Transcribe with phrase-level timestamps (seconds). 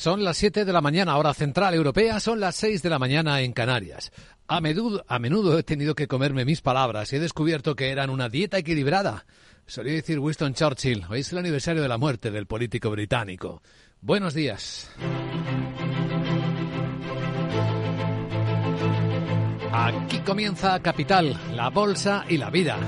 [0.00, 3.42] Son las 7 de la mañana, hora central europea, son las 6 de la mañana
[3.42, 4.12] en Canarias.
[4.48, 8.08] A menudo, a menudo he tenido que comerme mis palabras y he descubierto que eran
[8.08, 9.26] una dieta equilibrada.
[9.66, 13.60] Solía decir Winston Churchill, hoy es el aniversario de la muerte del político británico.
[14.00, 14.90] Buenos días.
[19.70, 22.78] Aquí comienza Capital, la bolsa y la vida.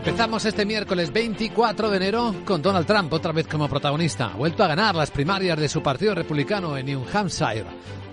[0.00, 4.32] Empezamos este miércoles 24 de enero con Donald Trump otra vez como protagonista.
[4.32, 7.66] Ha vuelto a ganar las primarias de su partido republicano en New Hampshire.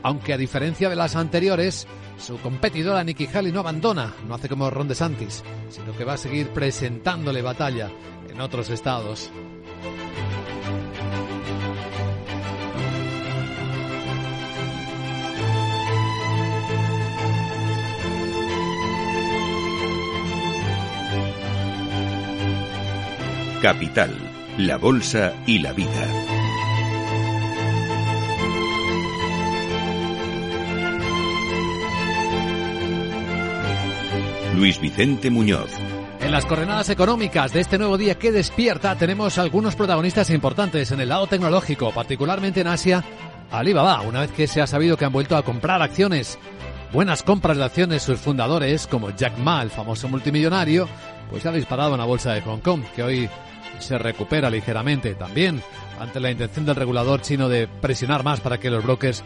[0.03, 1.87] Aunque a diferencia de las anteriores,
[2.17, 6.17] su competidora Nikki Haley no abandona, no hace como Ron DeSantis, sino que va a
[6.17, 7.89] seguir presentándole batalla
[8.29, 9.31] en otros estados.
[23.61, 24.15] Capital,
[24.59, 25.87] la Bolsa y la Vida.
[34.55, 35.71] Luis Vicente Muñoz.
[36.19, 41.01] En las coordenadas económicas de este nuevo día que despierta tenemos algunos protagonistas importantes en
[41.01, 43.03] el lado tecnológico, particularmente en Asia.
[43.49, 46.37] Alibaba, una vez que se ha sabido que han vuelto a comprar acciones.
[46.93, 50.87] Buenas compras de acciones sus fundadores, como Jack Ma, el famoso multimillonario,
[51.31, 53.29] pues ha disparado en la bolsa de Hong Kong, que hoy
[53.79, 55.61] se recupera ligeramente también
[55.99, 59.23] ante la intención del regulador chino de presionar más para que los brokers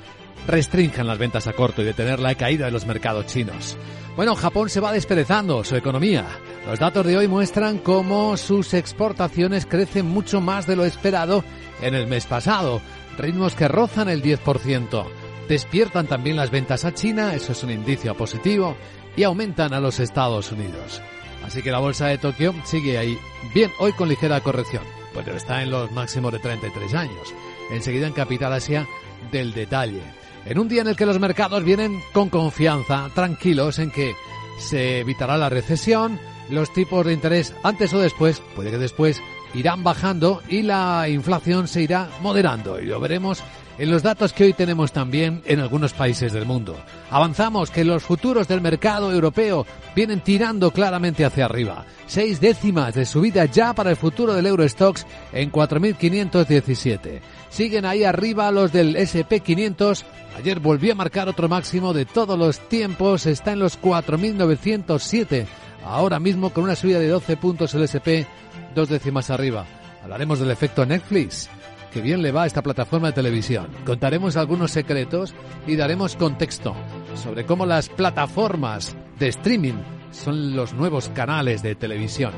[0.47, 3.77] restrinjan las ventas a corto y detener la caída de los mercados chinos.
[4.15, 6.25] Bueno, Japón se va desperezando su economía.
[6.67, 11.43] Los datos de hoy muestran cómo sus exportaciones crecen mucho más de lo esperado
[11.81, 12.81] en el mes pasado,
[13.17, 15.05] ritmos que rozan el 10%.
[15.47, 18.75] Despiertan también las ventas a China, eso es un indicio positivo,
[19.15, 21.01] y aumentan a los Estados Unidos.
[21.43, 23.17] Así que la bolsa de Tokio sigue ahí,
[23.53, 27.33] bien hoy con ligera corrección, pero está en los máximos de 33 años.
[27.71, 28.87] Enseguida en Capital Asia
[29.31, 30.01] del detalle.
[30.45, 34.13] En un día en el que los mercados vienen con confianza, tranquilos en que
[34.59, 39.21] se evitará la recesión, los tipos de interés antes o después, puede que después,
[39.53, 42.79] irán bajando y la inflación se irá moderando.
[42.79, 43.43] Y lo veremos
[43.81, 46.77] en los datos que hoy tenemos también en algunos países del mundo.
[47.09, 49.65] Avanzamos que los futuros del mercado europeo
[49.95, 51.83] vienen tirando claramente hacia arriba.
[52.05, 57.21] Seis décimas de subida ya para el futuro del Eurostox en 4.517.
[57.49, 60.03] Siguen ahí arriba los del SP500.
[60.37, 63.25] Ayer volvió a marcar otro máximo de todos los tiempos.
[63.25, 65.47] Está en los 4.907.
[65.83, 68.29] Ahora mismo con una subida de 12 puntos el SP,
[68.75, 69.65] dos décimas arriba.
[70.03, 71.49] Hablaremos del efecto Netflix
[71.91, 73.67] que bien le va a esta plataforma de televisión.
[73.85, 75.33] Contaremos algunos secretos
[75.67, 76.75] y daremos contexto
[77.15, 79.75] sobre cómo las plataformas de streaming
[80.11, 82.33] son los nuevos canales de televisión.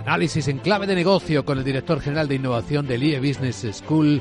[0.00, 4.20] Análisis en clave de negocio con el director general de innovación del IE Business School,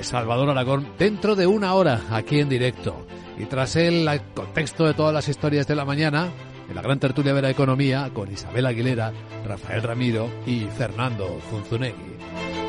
[0.00, 3.06] Salvador Aragón, dentro de una hora aquí en directo.
[3.38, 6.28] Y tras él, el contexto de todas las historias de la mañana,
[6.68, 9.12] en la gran tertulia de la economía con Isabel Aguilera,
[9.46, 12.65] Rafael Ramiro y Fernando Zunzunegui.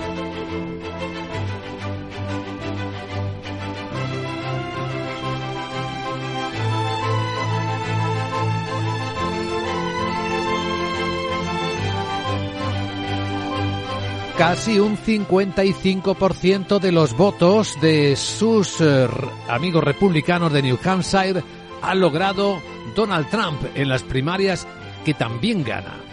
[14.37, 19.07] Casi un 55% de los votos de sus eh,
[19.49, 21.43] amigos republicanos de New Hampshire
[21.81, 22.61] ha logrado
[22.95, 24.67] Donald Trump en las primarias
[25.03, 26.06] que también gana.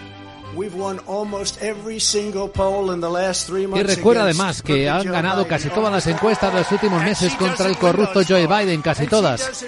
[3.76, 7.66] Y recuerda además que han ganado casi todas las encuestas de los últimos meses contra
[7.66, 9.66] el corrupto Joe Biden, casi todas.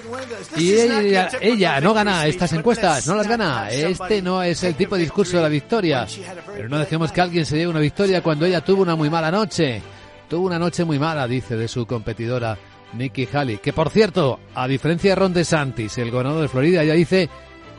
[0.56, 3.68] Y ella, ella no gana estas encuestas, no las gana.
[3.70, 6.06] Este no es el tipo de discurso de la victoria.
[6.54, 9.30] Pero no dejemos que alguien se lleve una victoria cuando ella tuvo una muy mala
[9.30, 9.82] noche.
[10.28, 12.58] Tuvo una noche muy mala, dice, de su competidora
[12.94, 13.58] Nikki Haley.
[13.58, 17.28] Que por cierto, a diferencia de Ron DeSantis, el gobernador de Florida, ya dice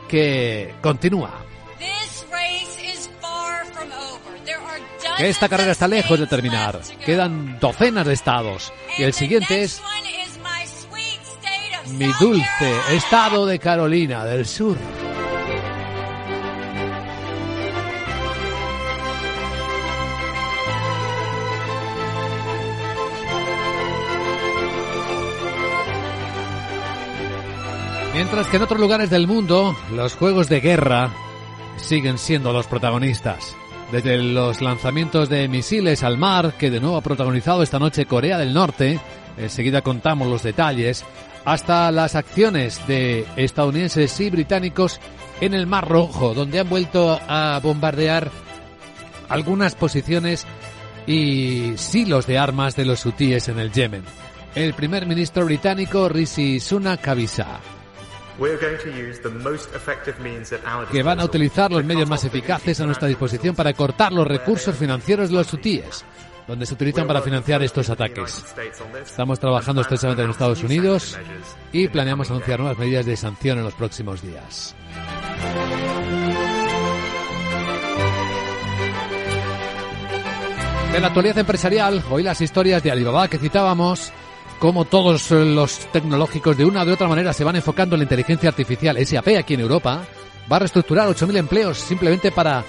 [0.08, 1.47] que continúa.
[5.18, 6.80] Que esta carrera está lejos de terminar.
[7.04, 8.72] Quedan docenas de estados.
[8.96, 9.82] Y el siguiente es
[11.94, 14.76] mi dulce estado de Carolina del Sur.
[28.14, 31.10] Mientras que en otros lugares del mundo los juegos de guerra
[31.76, 33.56] siguen siendo los protagonistas.
[33.92, 38.36] Desde los lanzamientos de misiles al mar, que de nuevo ha protagonizado esta noche Corea
[38.36, 39.00] del Norte,
[39.38, 41.04] enseguida contamos los detalles,
[41.46, 45.00] hasta las acciones de estadounidenses y británicos
[45.40, 48.30] en el Mar Rojo, donde han vuelto a bombardear
[49.30, 50.46] algunas posiciones
[51.06, 54.04] y silos de armas de los hutíes en el Yemen.
[54.54, 57.60] El primer ministro británico Rishi Sunak avisa
[60.92, 64.76] que van a utilizar los medios más eficaces a nuestra disposición para cortar los recursos
[64.76, 66.04] financieros de los hutíes,
[66.46, 68.44] donde se utilizan para financiar estos ataques.
[69.04, 71.18] Estamos trabajando estrechamente en Estados Unidos
[71.72, 74.74] y planeamos anunciar nuevas medidas de sanción en los próximos días.
[80.92, 84.10] De la actualidad empresarial, hoy las historias de Alibaba que citábamos,
[84.58, 88.04] como todos los tecnológicos de una o de otra manera se van enfocando en la
[88.04, 89.04] inteligencia artificial.
[89.04, 90.04] SAP aquí en Europa
[90.50, 92.64] va a reestructurar 8.000 empleos simplemente para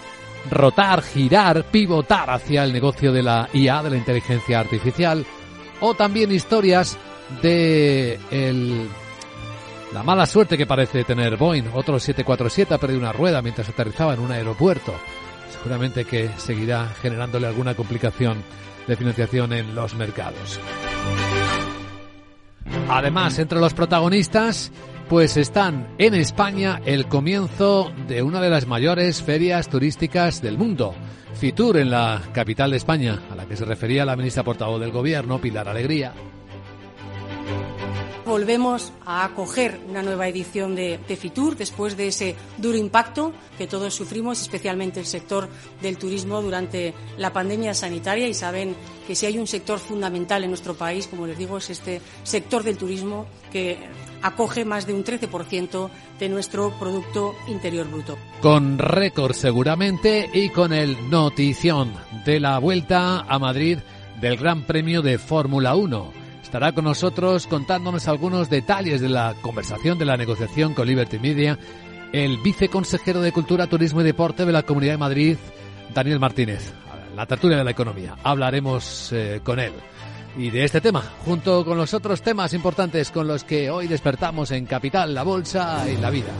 [0.50, 5.26] rotar, girar, pivotar hacia el negocio de la IA, de la inteligencia artificial.
[5.82, 6.98] O también historias
[7.42, 8.88] de el,
[9.94, 11.70] la mala suerte que parece tener Boeing.
[11.74, 14.94] Otro 747 ha perdido una rueda mientras aterrizaba en un aeropuerto
[15.60, 18.44] seguramente que seguirá generándole alguna complicación
[18.88, 20.60] de financiación en los mercados.
[22.90, 24.72] Además, entre los protagonistas,
[25.08, 30.94] pues están en España el comienzo de una de las mayores ferias turísticas del mundo,
[31.34, 34.92] Fitur en la capital de España, a la que se refería la ministra portavoz del
[34.92, 36.14] Gobierno, Pilar Alegría
[38.30, 43.94] volvemos a acoger una nueva edición de, Fitur después de ese duro impacto que todos
[43.94, 45.50] sufrimos, especialmente el sector
[45.82, 48.28] del turismo durante la pandemia sanitaria.
[48.28, 48.76] Y saben
[49.08, 52.64] que si hay un sector fundamental en nuestro país, como les digo, es este sector
[52.64, 53.80] del turismo que
[54.22, 55.90] acoge más de un 13%
[56.20, 58.18] de nuestro Producto Interior Bruto.
[58.42, 61.92] Con récord seguramente y con el notición
[62.26, 63.80] de la vuelta a Madrid
[64.22, 66.19] del Gran Premio de Fórmula 1
[66.50, 71.60] estará con nosotros contándonos algunos detalles de la conversación de la negociación con Liberty Media
[72.12, 75.38] el viceconsejero de Cultura, Turismo y Deporte de la Comunidad de Madrid,
[75.94, 76.74] Daniel Martínez.
[77.16, 78.16] La tertulia de la economía.
[78.24, 79.74] Hablaremos eh, con él.
[80.40, 84.50] Y de este tema, junto con los otros temas importantes con los que hoy despertamos
[84.50, 86.32] en Capital, la Bolsa y la Vida.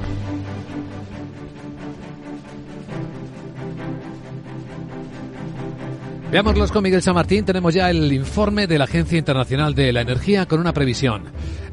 [6.32, 7.44] Veámoslos con Miguel San Martín.
[7.44, 11.24] Tenemos ya el informe de la Agencia Internacional de la Energía con una previsión.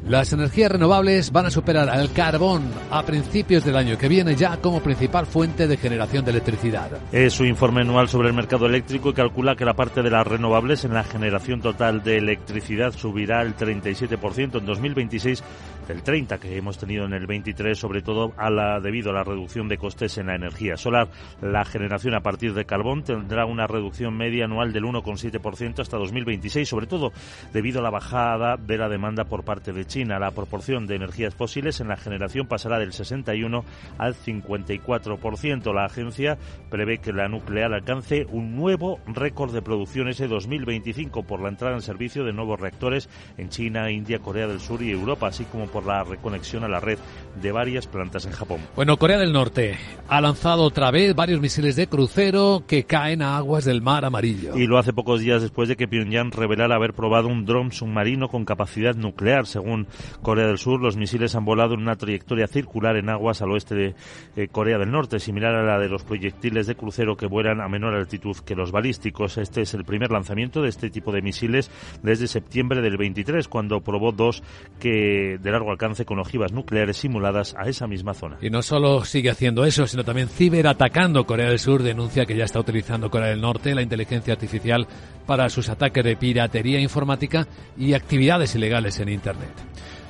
[0.07, 4.57] Las energías renovables van a superar al carbón a principios del año que viene ya
[4.57, 6.89] como principal fuente de generación de electricidad.
[7.11, 10.25] Es su informe anual sobre el mercado eléctrico y calcula que la parte de las
[10.25, 15.43] renovables en la generación total de electricidad subirá el 37% en 2026
[15.87, 19.23] del 30 que hemos tenido en el 23, sobre todo a la, debido a la
[19.23, 21.07] reducción de costes en la energía solar.
[21.41, 26.67] La generación a partir de carbón tendrá una reducción media anual del 1,7% hasta 2026,
[26.67, 27.11] sobre todo
[27.53, 31.33] debido a la bajada de la demanda por parte de China la proporción de energías
[31.33, 33.63] fósiles en la generación pasará del 61
[33.97, 35.73] al 54%.
[35.73, 36.37] La agencia
[36.69, 41.75] prevé que la nuclear alcance un nuevo récord de producción ese 2025 por la entrada
[41.75, 45.67] en servicio de nuevos reactores en China, India, Corea del Sur y Europa, así como
[45.67, 46.97] por la reconexión a la red
[47.41, 48.61] de varias plantas en Japón.
[48.75, 49.77] Bueno, Corea del Norte
[50.07, 54.57] ha lanzado otra vez varios misiles de crucero que caen a aguas del Mar Amarillo.
[54.57, 58.27] Y lo hace pocos días después de que Pyongyang revelara haber probado un dron submarino
[58.29, 59.87] con capacidad nuclear, según
[60.21, 63.75] Corea del Sur, los misiles han volado en una trayectoria circular en aguas al oeste
[63.75, 63.95] de
[64.35, 67.67] eh, Corea del Norte, similar a la de los proyectiles de crucero que vuelan a
[67.67, 69.37] menor altitud que los balísticos.
[69.37, 71.69] Este es el primer lanzamiento de este tipo de misiles
[72.01, 74.43] desde septiembre del 23, cuando probó dos
[74.79, 78.37] que de largo alcance con ojivas nucleares simuladas a esa misma zona.
[78.41, 81.25] Y no solo sigue haciendo eso, sino también ciberatacando.
[81.25, 84.87] Corea del Sur denuncia que ya está utilizando Corea del Norte la inteligencia artificial
[85.25, 87.47] para sus ataques de piratería informática
[87.77, 89.51] y actividades ilegales en Internet.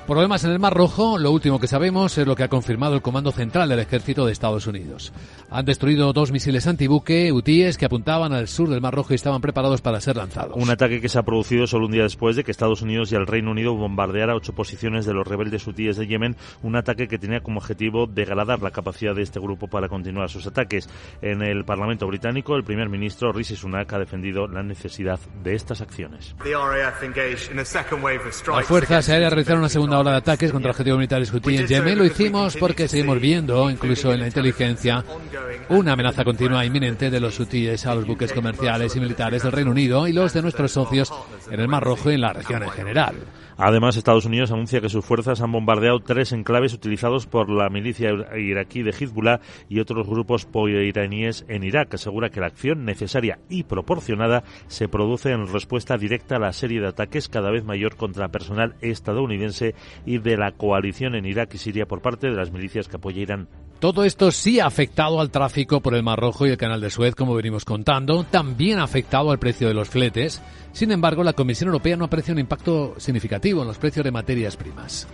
[0.08, 3.02] Problemas en el Mar Rojo, lo último que sabemos es lo que ha confirmado el
[3.02, 5.12] Comando Central del Ejército de Estados Unidos.
[5.50, 9.42] Han destruido dos misiles antibuque UTIES que apuntaban al sur del Mar Rojo y estaban
[9.42, 10.56] preparados para ser lanzados.
[10.56, 13.16] Un ataque que se ha producido solo un día después de que Estados Unidos y
[13.16, 17.18] el Reino Unido bombardeara ocho posiciones de los rebeldes UTIES de Yemen, un ataque que
[17.18, 20.88] tenía como objetivo degradar la capacidad de este grupo para continuar sus ataques.
[21.20, 25.82] En el Parlamento británico, el primer ministro Rishi Sunak ha defendido la necesidad de estas
[25.82, 26.34] acciones.
[28.46, 31.98] Las fuerzas aéreas realizaron una segunda ola de ataques contra objetivos militares hutí en Yemen.
[31.98, 35.04] Lo hicimos porque seguimos viendo, incluso en la inteligencia,
[35.68, 39.52] una amenaza continua e inminente de los hutíes a los buques comerciales y militares del
[39.52, 41.12] Reino Unido y los de nuestros socios
[41.50, 43.14] en el Mar Rojo y en la región en general.
[43.60, 48.10] Además, Estados Unidos anuncia que sus fuerzas han bombardeado tres enclaves utilizados por la milicia
[48.36, 51.92] iraquí de Hezbollah y otros grupos pro-iraníes en Irak.
[51.94, 56.80] Asegura que la acción necesaria y proporcionada se produce en respuesta directa a la serie
[56.80, 59.74] de ataques cada vez mayor contra personal estadounidense
[60.06, 63.22] y de la coalición en Irak y Siria por parte de las milicias que apoya
[63.22, 63.48] Irán
[63.80, 66.90] Todo esto sí ha afectado al tráfico por el Mar Rojo y el Canal de
[66.90, 68.24] Suez, como venimos contando.
[68.24, 70.42] También ha afectado al precio de los fletes.
[70.72, 74.56] Sin embargo, la Comisión Europea no aprecia un impacto significativo en los precios de materias
[74.56, 75.06] primas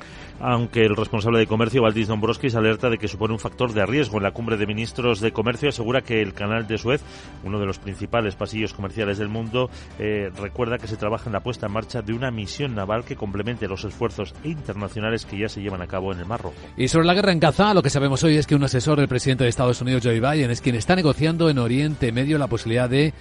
[0.44, 4.18] aunque el responsable de comercio, Valdis Dombrovskis, alerta de que supone un factor de riesgo
[4.18, 7.02] en la cumbre de ministros de comercio, asegura que el canal de Suez,
[7.44, 11.40] uno de los principales pasillos comerciales del mundo, eh, recuerda que se trabaja en la
[11.40, 15.62] puesta en marcha de una misión naval que complemente los esfuerzos internacionales que ya se
[15.62, 16.56] llevan a cabo en el Mar Rojo.
[16.76, 19.08] Y sobre la guerra en Gaza, lo que sabemos hoy es que un asesor del
[19.08, 22.90] presidente de Estados Unidos, Joe Biden, es quien está negociando en Oriente Medio la posibilidad
[22.90, 23.14] de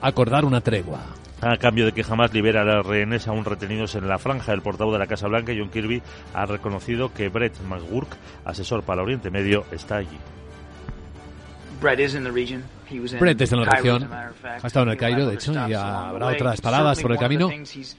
[0.00, 1.00] acordar una tregua
[1.40, 4.52] a cambio de que jamás libera a los rehenes aún retenidos en la franja.
[4.52, 6.02] El portavoz de la Casa Blanca, John Kirby,
[6.34, 10.18] ha reconocido que Brett McGurk, asesor para Oriente Medio, está allí.
[11.80, 12.00] Brett
[12.90, 17.00] está en la región, ha estado en el Cairo, de hecho, y habrá otras paradas
[17.00, 17.50] por el camino.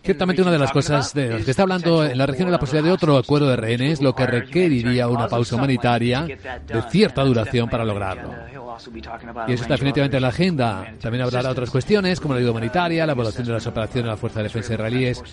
[0.03, 2.59] Ciertamente una de las cosas de las que está hablando en la región es la
[2.59, 7.69] posibilidad de otro acuerdo de rehenes, lo que requeriría una pausa humanitaria de cierta duración
[7.69, 8.33] para lograrlo.
[9.47, 10.93] Y eso está definitivamente en la agenda.
[10.99, 14.09] También hablará de otras cuestiones, como la ayuda humanitaria, la evaluación de las operaciones de
[14.09, 15.23] la Fuerza de Defensa israelíes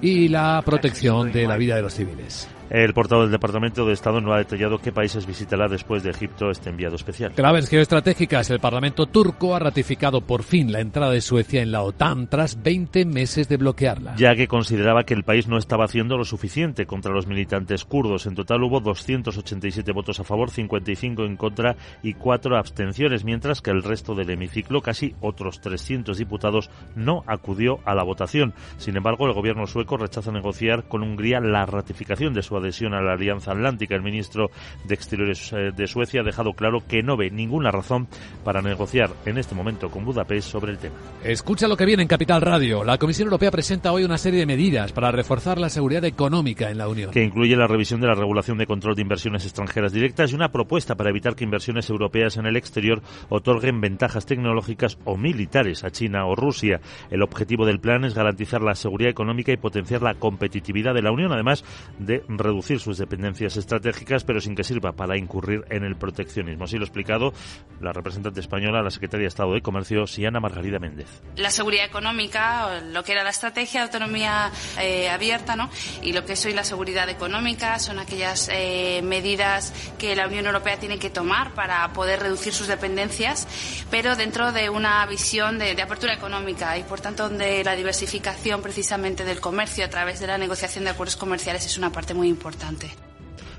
[0.00, 2.48] y la protección de la vida de los civiles.
[2.70, 6.52] El portavoz del Departamento de Estado no ha detallado qué países visitará después de Egipto
[6.52, 7.32] este enviado especial.
[7.32, 8.48] Claves geoestratégicas.
[8.50, 12.60] El Parlamento turco ha ratificado por fin la entrada de Suecia en la OTAN tras
[12.60, 14.16] 20 meses de bloquearla.
[14.16, 18.26] Ya que consideraba que el país no estaba haciendo lo suficiente contra los militantes kurdos.
[18.26, 23.70] En total hubo 287 votos a favor, 55 en contra y 4 abstenciones, mientras que
[23.70, 28.54] el resto del hemiciclo, casi otros 300 diputados, no acudió a la votación.
[28.76, 33.02] Sin embargo, el gobierno sueco rechaza negociar con Hungría la ratificación de su adhesión a
[33.02, 33.94] la Alianza Atlántica.
[33.94, 34.50] El ministro
[34.88, 38.08] de Exteriores eh, de Suecia ha dejado claro que no ve ninguna razón
[38.42, 38.79] para negociar
[39.26, 40.94] en este momento con Budapest sobre el tema.
[41.22, 42.82] Escucha lo que viene en Capital Radio.
[42.82, 46.78] La Comisión Europea presenta hoy una serie de medidas para reforzar la seguridad económica en
[46.78, 47.10] la Unión.
[47.10, 50.50] Que incluye la revisión de la regulación de control de inversiones extranjeras directas y una
[50.50, 55.90] propuesta para evitar que inversiones europeas en el exterior otorguen ventajas tecnológicas o militares a
[55.90, 56.80] China o Rusia.
[57.10, 61.12] El objetivo del plan es garantizar la seguridad económica y potenciar la competitividad de la
[61.12, 61.64] Unión, además
[61.98, 66.64] de reducir sus dependencias estratégicas, pero sin que sirva para incurrir en el proteccionismo.
[66.64, 67.34] Así lo ha explicado
[67.82, 71.08] la representante española, la secretaria de Estado de Comercio, Siana Margarida Méndez.
[71.36, 75.70] La seguridad económica, lo que era la estrategia de autonomía eh, abierta, ¿no?
[76.02, 80.46] Y lo que es hoy la seguridad económica son aquellas eh, medidas que la Unión
[80.46, 83.46] Europea tiene que tomar para poder reducir sus dependencias,
[83.90, 88.62] pero dentro de una visión de, de apertura económica y, por tanto, donde la diversificación
[88.62, 92.28] precisamente del comercio a través de la negociación de acuerdos comerciales es una parte muy
[92.28, 92.90] importante.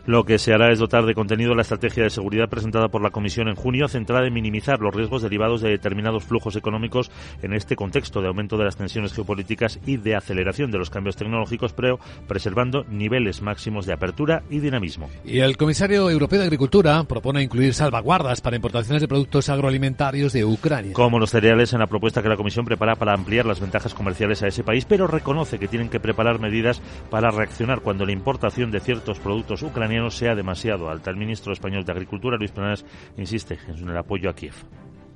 [0.07, 3.11] Lo que se hará es dotar de contenido la estrategia de seguridad presentada por la
[3.11, 7.11] Comisión en junio, centrada en minimizar los riesgos derivados de determinados flujos económicos
[7.43, 11.17] en este contexto de aumento de las tensiones geopolíticas y de aceleración de los cambios
[11.17, 15.07] tecnológicos, pero preservando niveles máximos de apertura y dinamismo.
[15.23, 20.45] Y el comisario europeo de Agricultura propone incluir salvaguardas para importaciones de productos agroalimentarios de
[20.45, 20.93] Ucrania.
[20.93, 24.41] Como los cereales en la propuesta que la Comisión prepara para ampliar las ventajas comerciales
[24.41, 26.81] a ese país, pero reconoce que tienen que preparar medidas
[27.11, 31.09] para reaccionar cuando la importación de ciertos productos ucranianos sea demasiado alta.
[31.09, 32.85] El ministro español de Agricultura, Luis Planas,
[33.17, 34.53] insiste en el apoyo a Kiev.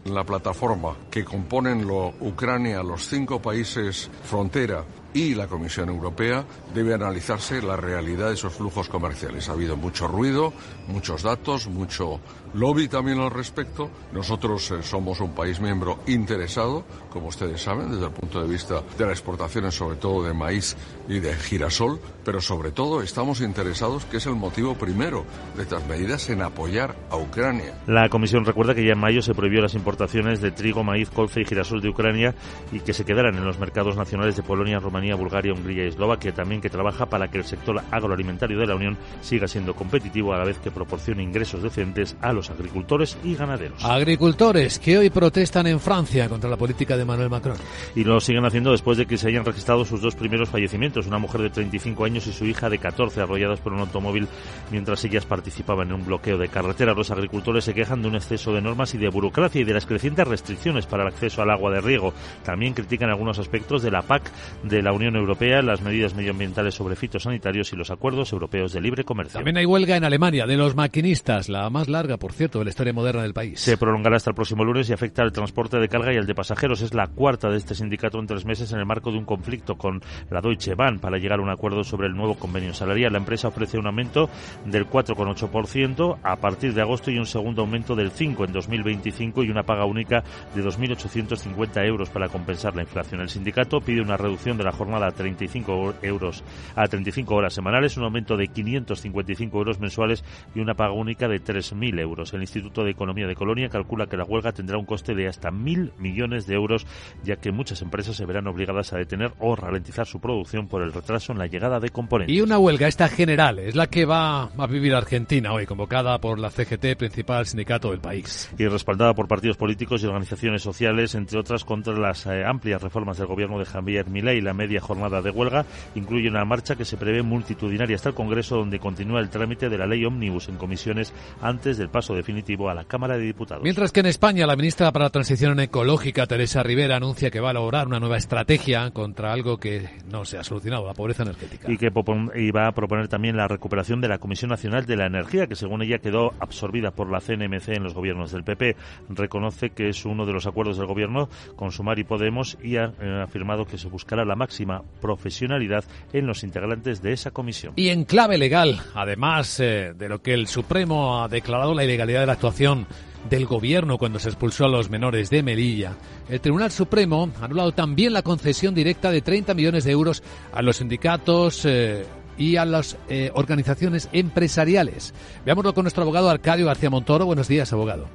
[0.06, 6.94] La plataforma que componen lo, Ucrania, los cinco países frontera y la Comisión Europea debe
[6.94, 9.48] analizarse la realidad de esos flujos comerciales.
[9.48, 10.52] Ha habido mucho ruido,
[10.90, 12.20] muchos datos, mucho
[12.54, 13.90] lobby también al respecto.
[14.12, 18.84] Nosotros eh, somos un país miembro interesado, como ustedes saben, desde el punto de vista
[18.98, 20.76] de las exportaciones, sobre todo de maíz
[21.08, 25.24] y de girasol, pero sobre todo estamos interesados, que es el motivo primero
[25.56, 27.74] de estas medidas, en apoyar a Ucrania.
[27.88, 31.40] La Comisión recuerda que ya en mayo se prohibió las importaciones de trigo, maíz, colza
[31.40, 32.36] y girasol de Ucrania
[32.74, 36.34] y que se quedaran en los mercados nacionales de Polonia, Rumanía, Bulgaria, Hungría y Eslovaquia,
[36.34, 40.40] también que trabaja para que el sector agroalimentario de la Unión siga siendo competitivo a
[40.40, 43.86] la vez que proporcione ingresos decentes a los agricultores y ganaderos.
[43.86, 47.58] Agricultores que hoy protestan en Francia contra la política de Manuel Macron.
[47.96, 51.20] Y lo siguen haciendo después de que se hayan registrado sus dos primeros fallecimientos, una
[51.20, 54.28] mujer de 35 años y su hija de 14 arrolladas por un automóvil
[54.72, 56.94] mientras ellas participaban en un bloqueo de carretera.
[56.94, 59.86] Los agricultores se quejan de un exceso de normas y de burocracia y de las
[59.86, 62.14] crecientes restricciones para el acceso al agua de riego.
[62.44, 64.32] También critican algunos aspectos de la PAC
[64.64, 69.04] de la Unión Europea, las medidas medioambientales sobre fitosanitarios y los acuerdos europeos de libre
[69.04, 69.40] comercio.
[69.40, 72.70] También hay huelga en Alemania de los maquinistas, la más larga, por cierto, de la
[72.70, 73.60] historia moderna del país.
[73.60, 76.36] Se prolongará hasta el próximo lunes y afecta al transporte de carga y al de
[76.36, 76.82] pasajeros.
[76.82, 79.76] Es la cuarta de este sindicato en tres meses en el marco de un conflicto
[79.76, 83.12] con la Deutsche Bahn para llegar a un acuerdo sobre el nuevo convenio salarial.
[83.12, 84.30] La empresa ofrece un aumento
[84.66, 89.50] del 4,8% a partir de agosto y un segundo aumento del 5% en 2025 y
[89.50, 90.24] una paga única
[90.54, 93.22] de 2.850 euros para compensar la inflación.
[93.22, 96.44] El sindicato pide una reducción de la jornada a 35 euros
[96.76, 101.42] a 35 horas semanales, un aumento de 555 euros mensuales y una paga única de
[101.42, 102.34] 3.000 euros.
[102.34, 105.52] El Instituto de Economía de Colonia calcula que la huelga tendrá un coste de hasta
[105.52, 106.86] 1.000 millones de euros,
[107.24, 110.94] ya que muchas empresas se verán obligadas a detener o ralentizar su producción por el
[110.94, 112.36] retraso en la llegada de componentes.
[112.36, 116.40] Y una huelga esta general es la que va a vivir Argentina hoy, convocada por
[116.40, 118.50] la CGT, principal sindicato del país.
[118.58, 123.18] Y respaldada por partidos políticos y organizaciones sociales, entre otras contra las eh, amplias reformas
[123.18, 124.42] del gobierno de Javier Milei.
[124.42, 128.58] La media jornada de huelga incluye una marcha que se prevé multitudinaria hasta el Congreso,
[128.58, 132.74] donde continúa el trámite de la ley Omnibus en comisiones antes del paso definitivo a
[132.74, 133.64] la Cámara de Diputados.
[133.64, 137.50] Mientras que en España, la ministra para la Transición Ecológica, Teresa Rivera, anuncia que va
[137.50, 141.72] a elaborar una nueva estrategia contra algo que no se ha solucionado, la pobreza energética.
[141.72, 145.46] Y que va a proponer también la recuperación de la Comisión Nacional de la Energía,
[145.46, 148.76] que según ella quedó absorbida por la CNMC en los gobiernos del PP.
[149.10, 152.94] Reconoce que es uno de los acuerdos del gobierno con Sumar y Podemos y ha
[153.00, 154.55] eh, afirmado que se buscará la máxima
[155.02, 155.84] profesionalidad
[156.14, 157.74] en los integrantes de esa comisión.
[157.76, 162.22] Y en clave legal, además eh, de lo que el Supremo ha declarado la ilegalidad
[162.22, 162.88] de la actuación
[163.30, 165.94] del gobierno cuando se expulsó a los menores de Melilla.
[166.30, 170.62] El Tribunal Supremo ha anulado también la concesión directa de 30 millones de euros a
[170.62, 172.06] los sindicatos eh,
[172.38, 175.14] y a las eh, organizaciones empresariales.
[175.46, 177.26] Veámoslo con nuestro abogado Arcadio García Montoro.
[177.26, 178.08] Buenos días, abogado.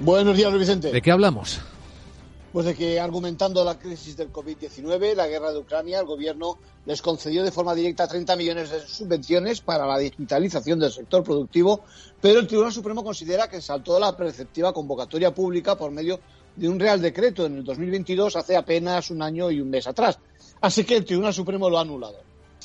[0.00, 0.92] Buenos días, Vicente.
[0.92, 1.60] ¿De qué hablamos?
[2.56, 7.02] Pues de que argumentando la crisis del COVID-19, la guerra de Ucrania, el gobierno les
[7.02, 11.84] concedió de forma directa 30 millones de subvenciones para la digitalización del sector productivo,
[12.18, 16.18] pero el Tribunal Supremo considera que saltó la preceptiva convocatoria pública por medio
[16.56, 20.18] de un Real Decreto en el 2022 hace apenas un año y un mes atrás.
[20.62, 22.16] Así que el Tribunal Supremo lo ha anulado.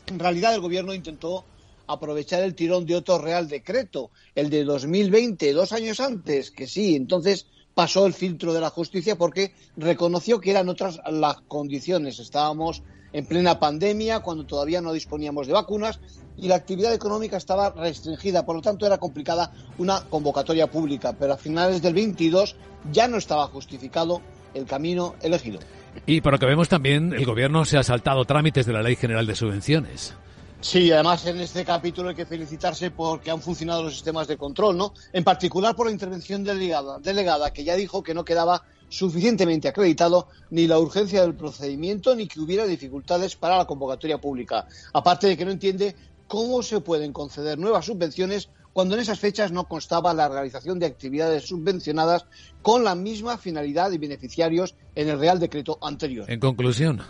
[0.07, 1.43] En realidad, el gobierno intentó
[1.87, 6.95] aprovechar el tirón de otro Real Decreto, el de 2020, dos años antes, que sí,
[6.95, 12.19] entonces pasó el filtro de la justicia porque reconoció que eran otras las condiciones.
[12.19, 15.99] Estábamos en plena pandemia, cuando todavía no disponíamos de vacunas
[16.37, 21.33] y la actividad económica estaba restringida, por lo tanto era complicada una convocatoria pública, pero
[21.33, 22.55] a finales del 22
[22.91, 24.21] ya no estaba justificado
[24.53, 25.59] el camino elegido.
[26.05, 28.95] Y por lo que vemos también, el Gobierno se ha saltado trámites de la Ley
[28.95, 30.15] General de Subvenciones.
[30.61, 34.77] Sí, además en este capítulo hay que felicitarse porque han funcionado los sistemas de control,
[34.77, 34.93] ¿no?
[35.11, 40.67] En particular por la intervención delegada, que ya dijo que no quedaba suficientemente acreditado ni
[40.67, 44.67] la urgencia del procedimiento ni que hubiera dificultades para la convocatoria pública.
[44.93, 45.95] Aparte de que no entiende
[46.27, 50.85] cómo se pueden conceder nuevas subvenciones cuando en esas fechas no constaba la realización de
[50.85, 52.25] actividades subvencionadas
[52.61, 56.29] con la misma finalidad y beneficiarios en el Real Decreto anterior.
[56.29, 57.01] En conclusión.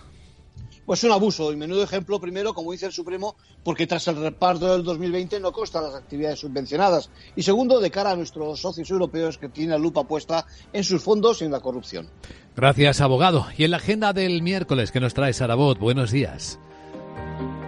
[0.85, 4.71] Pues un abuso y menudo ejemplo, primero, como dice el Supremo, porque tras el reparto
[4.71, 7.09] del 2020 no constan las actividades subvencionadas.
[7.35, 11.01] Y segundo, de cara a nuestros socios europeos que tienen la lupa puesta en sus
[11.01, 12.09] fondos y en la corrupción.
[12.55, 13.47] Gracias, abogado.
[13.57, 16.59] Y en la agenda del miércoles que nos trae Sarabot, buenos días.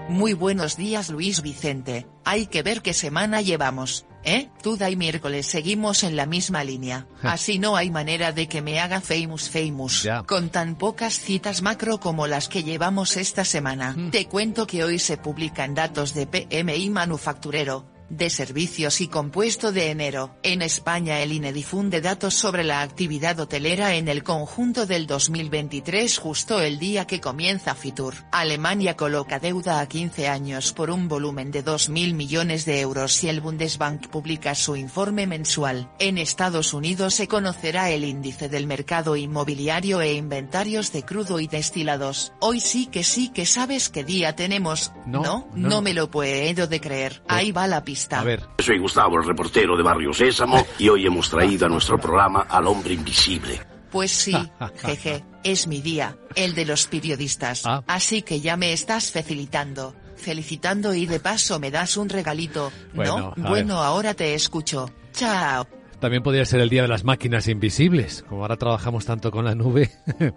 [0.10, 4.50] Muy buenos días Luis Vicente, hay que ver qué semana llevamos, ¿eh?
[4.62, 8.80] Tuda y miércoles seguimos en la misma línea, así no hay manera de que me
[8.80, 13.94] haga famous famous, con tan pocas citas macro como las que llevamos esta semana.
[13.98, 14.12] Mm.
[14.12, 17.86] Te cuento que hoy se publican datos de PMI manufacturero,
[18.18, 20.36] de Servicios y Compuesto de enero.
[20.44, 26.18] En España el INE difunde datos sobre la actividad hotelera en el conjunto del 2023
[26.18, 28.16] justo el día que comienza Fitur.
[28.32, 33.30] Alemania coloca deuda a 15 años por un volumen de 2.000 millones de euros y
[33.30, 35.90] el Bundesbank publica su informe mensual.
[36.00, 41.48] En Estados Unidos se conocerá el índice del mercado inmobiliario e inventarios de crudo y
[41.48, 42.34] destilados.
[42.40, 44.92] Hoy sí que sí que sabes qué día tenemos.
[45.06, 47.24] No, no, me lo puedo de creer.
[47.28, 48.03] Ahí va la pista.
[48.12, 48.42] A ver.
[48.60, 52.68] Soy Gustavo, el reportero de Barrio Sésamo, y hoy hemos traído a nuestro programa al
[52.68, 53.62] hombre invisible.
[53.92, 54.36] Pues sí,
[54.78, 57.64] jeje, es mi día, el de los periodistas.
[57.66, 57.84] Ah.
[57.88, 62.72] Así que ya me estás felicitando, felicitando y de paso me das un regalito.
[62.94, 63.34] ¿No?
[63.38, 64.90] Bueno, ahora te escucho.
[65.14, 65.68] Chao.
[66.04, 69.56] También podría ser el día de las máquinas invisibles, como ahora trabajamos tanto con la
[69.56, 69.90] nube.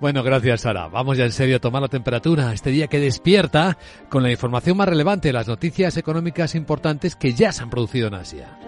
[0.00, 0.88] bueno, gracias Sara.
[0.88, 3.78] Vamos ya en serio a tomar la temperatura este día que despierta
[4.10, 8.14] con la información más relevante, las noticias económicas importantes que ya se han producido en
[8.16, 8.58] Asia.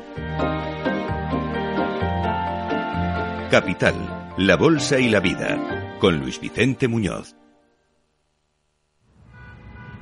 [3.50, 7.36] Capital, la Bolsa y la Vida, con Luis Vicente Muñoz.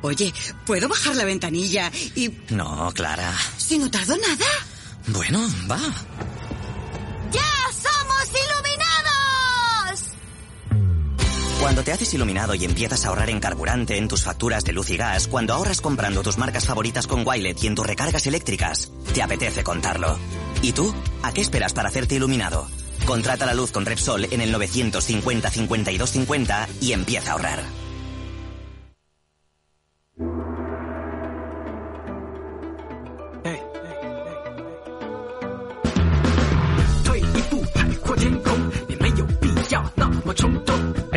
[0.03, 0.33] Oye,
[0.64, 2.31] ¿puedo bajar la ventanilla y...
[2.51, 3.35] No, Clara.
[3.57, 4.46] ¿Si no tardo nada?
[5.09, 5.40] Bueno,
[5.71, 5.79] va.
[7.31, 10.05] ¡Ya somos iluminados!
[11.61, 14.90] Cuando te haces iluminado y empiezas a ahorrar en carburante, en tus facturas de luz
[14.90, 18.90] y gas, cuando ahorras comprando tus marcas favoritas con Wilet y en tus recargas eléctricas,
[19.14, 20.18] te apetece contarlo.
[20.61, 20.94] ¿Y tú?
[21.23, 22.68] ¿A qué esperas para hacerte iluminado?
[23.07, 27.78] Contrata la luz con Repsol en el 950 5250 y empieza a ahorrar.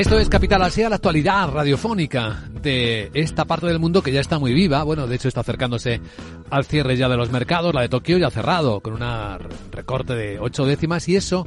[0.01, 4.39] Esto es Capital Asia, la actualidad radiofónica de esta parte del mundo que ya está
[4.39, 4.81] muy viva.
[4.81, 6.01] Bueno, de hecho está acercándose
[6.49, 7.71] al cierre ya de los mercados.
[7.71, 9.03] La de Tokio ya ha cerrado con un
[9.71, 11.45] recorte de ocho décimas y eso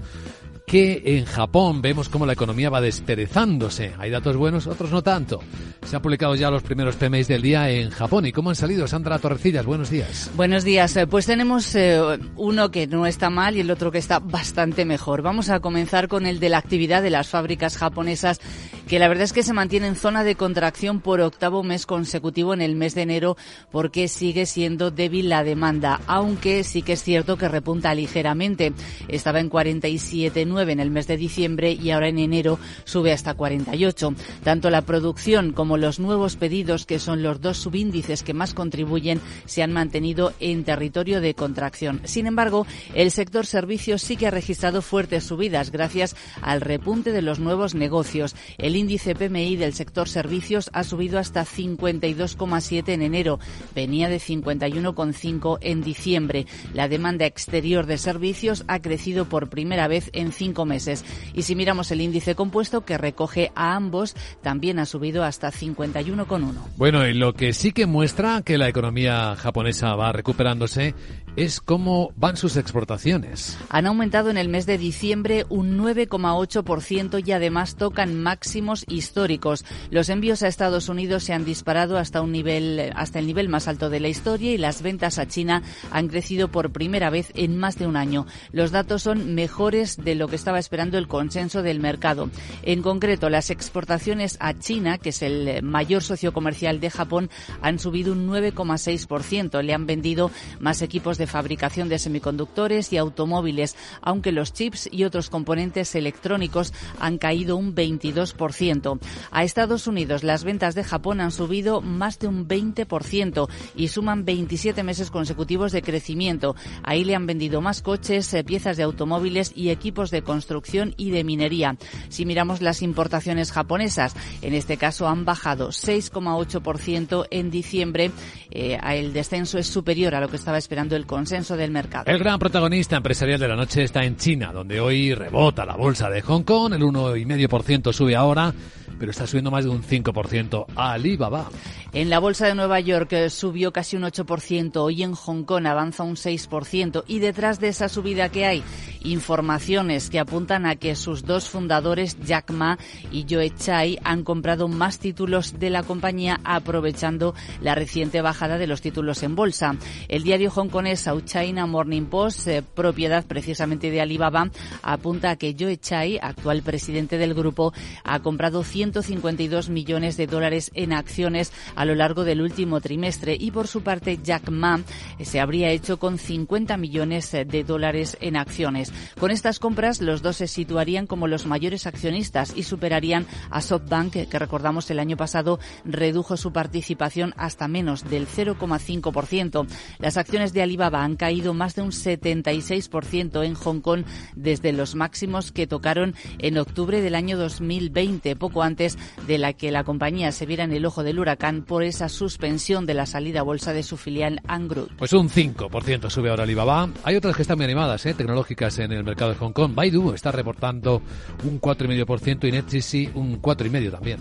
[0.66, 3.92] que en Japón vemos cómo la economía va desperezándose.
[3.98, 5.40] Hay datos buenos, otros no tanto.
[5.85, 8.27] Se han publicado ya los primeros PMIs del día en Japón.
[8.27, 8.88] ¿Y cómo han salido?
[8.88, 10.31] Sandra Torrecillas, buenos días.
[10.35, 10.96] Buenos días.
[10.96, 12.00] Eh, pues tenemos eh,
[12.37, 15.20] uno que no está mal y el otro que está bastante mejor.
[15.20, 18.40] Vamos a comenzar con el de la actividad de las fábricas japonesas,
[18.88, 22.55] que la verdad es que se mantiene en zona de contracción por octavo mes consecutivo
[22.55, 23.37] en el mes de enero
[23.70, 28.72] porque sigue siendo débil la demanda, aunque sí que es cierto que repunta ligeramente.
[29.09, 34.14] Estaba en 47 en el mes de diciembre y ahora en enero sube hasta 48.
[34.42, 39.20] Tanto la producción como los nuevos pedidos, que son los dos subíndices que más contribuyen,
[39.46, 42.00] se han mantenido en territorio de contracción.
[42.04, 47.22] Sin embargo, el sector servicios sí que ha registrado fuertes subidas gracias al repunte de
[47.22, 48.34] los nuevos negocios.
[48.58, 53.38] El índice PMI del sector servicios ha subido hasta 52,7 en enero.
[53.74, 56.46] Venía de 51,5 en diciembre.
[56.72, 61.04] La demanda exterior de servicios ha crecido por primera vez en cinco meses.
[61.33, 66.52] Y si miramos el índice compuesto que recoge a ambos, también ha subido hasta 51,1.
[66.76, 70.94] Bueno, y lo que sí que muestra que la economía japonesa va recuperándose
[71.36, 73.58] es cómo van sus exportaciones.
[73.68, 79.64] Han aumentado en el mes de diciembre un 9,8% y además tocan máximos históricos.
[79.90, 83.68] Los envíos a Estados Unidos se han disparado hasta un nivel hasta el nivel más
[83.68, 87.56] alto de la historia y las ventas a China han crecido por primera vez en
[87.56, 88.26] más de un año.
[88.52, 92.30] Los datos son mejores de lo que estaba esperando el consenso del mercado.
[92.62, 97.78] En concreto, las exportaciones a China, que es el mayor socio comercial de Japón, han
[97.78, 99.62] subido un 9,6%.
[99.62, 105.04] Le han vendido más equipos de fabricación de semiconductores y automóviles, aunque los chips y
[105.04, 108.98] otros componentes electrónicos han caído un 22%.
[109.30, 114.24] A Estados Unidos las ventas de Japón han subido más de un 20% y suman
[114.24, 116.56] 27 meses consecutivos de crecimiento.
[116.82, 121.10] Ahí le han vendido más coches, eh, piezas de automóviles y equipos de construcción y
[121.10, 121.76] de minería.
[122.08, 128.10] Si miramos las importaciones japonesas, en este caso han bajado 6,8% en diciembre.
[128.50, 132.11] Eh, el descenso es superior a lo que estaba esperando el consenso del mercado.
[132.11, 136.11] El gran protagonista empresarial de la noche está en China, donde hoy rebota la bolsa
[136.11, 138.53] de Hong Kong, el 1,5% sube ahora
[138.98, 141.48] pero está subiendo más de un 5% Alibaba.
[141.92, 145.66] En la bolsa de Nueva York eh, subió casi un 8%, hoy en Hong Kong
[145.66, 148.62] avanza un 6% y detrás de esa subida que hay,
[149.03, 152.79] informaciones que apuntan a que sus dos fundadores, Jack Ma
[153.12, 158.66] y Joe Chai, han comprado más títulos de la compañía aprovechando la reciente bajada de
[158.66, 159.77] los títulos en bolsa.
[160.09, 164.50] El diario hongkonés South China Morning Post, eh, propiedad precisamente de Alibaba,
[164.82, 170.70] apunta a que Joe Chai, actual presidente del grupo, ha comprado 152 millones de dólares
[170.72, 174.80] en acciones a lo largo del último trimestre y por su parte Jack Ma
[175.18, 178.90] eh, se habría hecho con 50 millones eh, de dólares en acciones.
[179.20, 184.28] Con estas compras los dos se situarían como los mayores accionistas y superarían a SoftBank
[184.30, 189.66] que recordamos el año pasado redujo su participación hasta menos del 0,5%.
[189.98, 194.04] Las acciones de Alibaba han caído más de un 76% en Hong Kong
[194.37, 199.70] desde los máximos que tocaron en octubre del año 2020, poco antes de la que
[199.70, 203.40] la compañía se viera en el ojo del huracán por esa suspensión de la salida
[203.40, 204.90] a bolsa de su filial Angroup.
[204.96, 206.88] Pues un 5% sube ahora Alibaba.
[207.02, 208.14] Hay otras que están muy animadas, ¿eh?
[208.14, 209.74] tecnológicas en el mercado de Hong Kong.
[209.74, 211.02] Baidu está reportando
[211.44, 214.20] un 4,5% y NetCC un 4,5% también.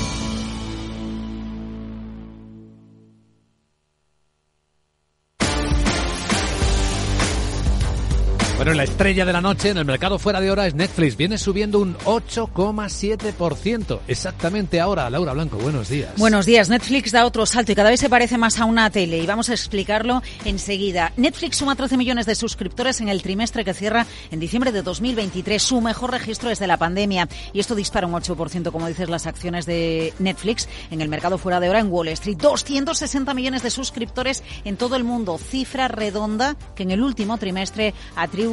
[8.61, 11.17] Bueno, la estrella de la noche en el mercado fuera de hora es Netflix.
[11.17, 14.01] Viene subiendo un 8,7%.
[14.07, 15.09] Exactamente ahora.
[15.09, 16.11] Laura Blanco, buenos días.
[16.17, 16.69] Buenos días.
[16.69, 19.49] Netflix da otro salto y cada vez se parece más a una tele y vamos
[19.49, 21.11] a explicarlo enseguida.
[21.17, 25.59] Netflix suma 13 millones de suscriptores en el trimestre que cierra en diciembre de 2023.
[25.59, 27.27] Su mejor registro desde la pandemia.
[27.53, 31.59] Y esto dispara un 8%, como dices, las acciones de Netflix en el mercado fuera
[31.59, 32.37] de hora en Wall Street.
[32.37, 35.39] 260 millones de suscriptores en todo el mundo.
[35.39, 38.50] Cifra redonda que en el último trimestre atribuye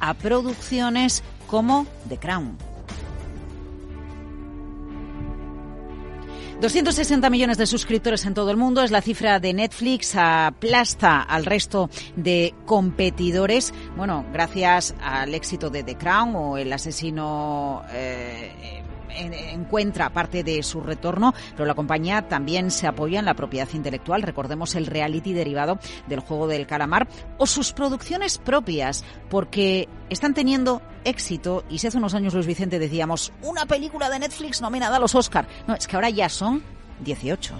[0.00, 2.58] a producciones como The Crown.
[6.60, 11.46] 260 millones de suscriptores en todo el mundo es la cifra de Netflix, aplasta al
[11.46, 13.72] resto de competidores.
[13.96, 18.79] Bueno, gracias al éxito de The Crown o El asesino eh,
[19.16, 24.22] encuentra parte de su retorno, pero la compañía también se apoya en la propiedad intelectual.
[24.22, 30.82] Recordemos el reality derivado del juego del calamar o sus producciones propias, porque están teniendo
[31.04, 35.00] éxito y si hace unos años Luis Vicente decíamos una película de Netflix nominada a
[35.00, 35.46] los Oscar.
[35.66, 36.62] No, es que ahora ya son
[37.00, 37.54] 18.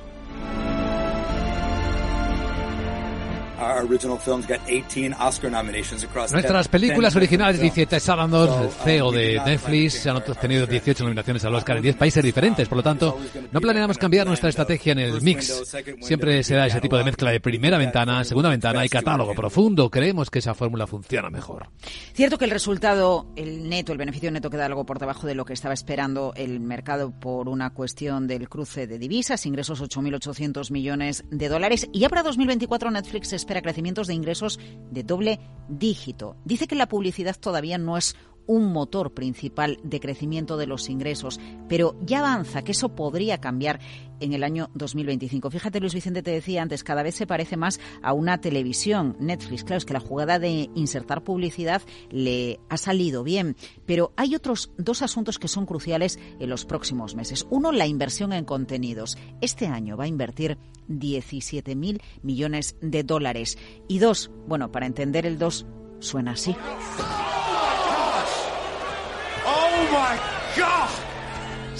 [6.32, 11.82] Nuestras películas originales, 17 Sábados, CEO de Netflix, han obtenido 18 nominaciones al Oscar en
[11.82, 12.68] 10 países diferentes.
[12.68, 13.18] Por lo tanto,
[13.52, 15.62] no planeamos cambiar nuestra estrategia en el mix.
[16.00, 19.90] Siempre será ese tipo de mezcla de primera ventana, segunda ventana y catálogo profundo.
[19.90, 21.68] Creemos que esa fórmula funciona mejor.
[22.14, 25.44] Cierto que el resultado, el neto, el beneficio neto queda algo por debajo de lo
[25.44, 31.24] que estaba esperando el mercado por una cuestión del cruce de divisas, ingresos 8.800 millones
[31.30, 31.88] de dólares.
[31.92, 34.60] Y ya para 2024 Netflix espera espera crecimientos de ingresos
[34.92, 36.36] de doble dígito.
[36.44, 38.14] Dice que la publicidad todavía no es
[38.46, 43.80] un motor principal de crecimiento de los ingresos, pero ya avanza que eso podría cambiar
[44.20, 45.50] en el año 2025.
[45.50, 49.16] Fíjate, Luis Vicente te decía antes, cada vez se parece más a una televisión.
[49.18, 54.34] Netflix, claro, es que la jugada de insertar publicidad le ha salido bien, pero hay
[54.34, 57.46] otros dos asuntos que son cruciales en los próximos meses.
[57.50, 59.16] Uno, la inversión en contenidos.
[59.40, 63.58] Este año va a invertir 17.000 millones de dólares.
[63.88, 65.66] Y dos, bueno, para entender el dos,
[66.00, 66.54] suena así.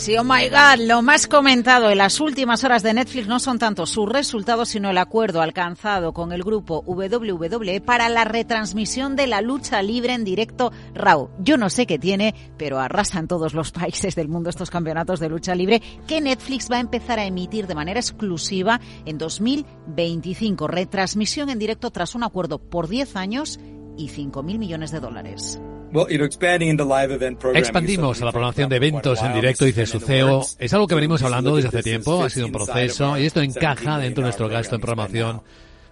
[0.00, 3.58] Sí, oh my God, lo más comentado en las últimas horas de Netflix no son
[3.58, 9.26] tanto sus resultados, sino el acuerdo alcanzado con el grupo WWE para la retransmisión de
[9.26, 11.28] la lucha libre en directo RAW.
[11.40, 15.28] Yo no sé qué tiene, pero arrasan todos los países del mundo estos campeonatos de
[15.28, 20.66] lucha libre que Netflix va a empezar a emitir de manera exclusiva en 2025.
[20.66, 23.60] Retransmisión en directo tras un acuerdo por 10 años
[23.98, 25.60] y 5.000 millones de dólares.
[27.54, 30.42] Expandimos a la programación de eventos en directo, dice su CEO.
[30.58, 33.98] Es algo que venimos hablando desde hace tiempo, ha sido un proceso y esto encaja
[33.98, 35.42] dentro de nuestro gasto en programación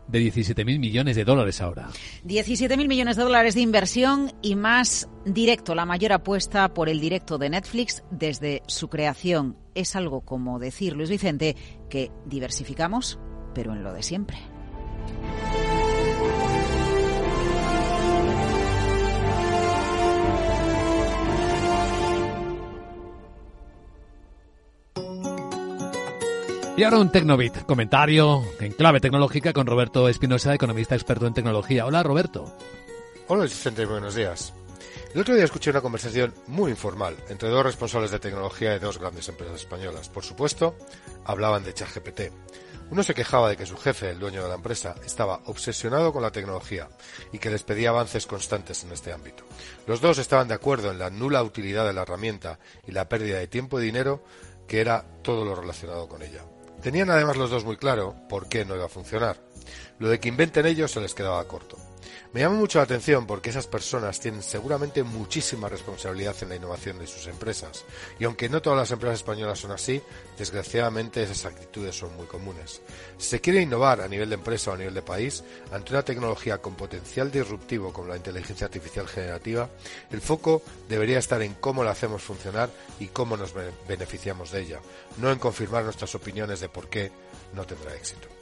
[0.09, 1.89] de 17.000 millones de dólares ahora.
[2.27, 7.39] 17.000 millones de dólares de inversión y más directo, la mayor apuesta por el directo
[7.39, 9.57] de Netflix desde su creación.
[9.75, 11.57] Es algo como decir, Luis Vicente,
[11.91, 13.19] que diversificamos,
[13.55, 14.39] pero en lo de siempre.
[26.79, 31.85] Y ahora un Tecnobit, comentario en clave tecnológica con Roberto Espinosa, economista experto en tecnología.
[31.85, 32.57] Hola Roberto.
[33.27, 34.55] Hola Vicente, buenos días.
[35.13, 39.01] El otro día escuché una conversación muy informal entre dos responsables de tecnología de dos
[39.01, 40.09] grandes empresas españolas.
[40.09, 40.77] Por supuesto,
[41.25, 42.21] hablaban de ChatGPT.
[42.93, 46.23] Uno se quejaba de que su jefe, el dueño de la empresa, estaba obsesionado con
[46.23, 46.89] la tecnología
[47.33, 49.43] y que les pedía avances constantes en este ámbito.
[49.89, 53.41] Los dos estaban de acuerdo en la nula utilidad de la herramienta y la pérdida
[53.41, 54.23] de tiempo y dinero
[54.69, 56.45] que era todo lo relacionado con ella.
[56.89, 59.37] Tenían además los dos muy claro por qué no iba a funcionar.
[59.99, 61.77] Lo de que inventen ellos se les quedaba corto.
[62.33, 66.99] Me llama mucho la atención porque esas personas tienen seguramente muchísima responsabilidad en la innovación
[66.99, 67.85] de sus empresas.
[68.19, 70.03] Y aunque no todas las empresas españolas son así,
[70.37, 72.83] desgraciadamente esas actitudes son muy comunes.
[73.17, 76.05] Si se quiere innovar a nivel de empresa o a nivel de país, ante una
[76.05, 79.69] tecnología con potencial disruptivo como la inteligencia artificial generativa,
[80.11, 83.55] el foco debería estar en cómo la hacemos funcionar y cómo nos
[83.89, 84.81] beneficiamos de ella,
[85.17, 87.11] no en confirmar nuestras opiniones de por qué
[87.55, 88.38] no tendrá éxito.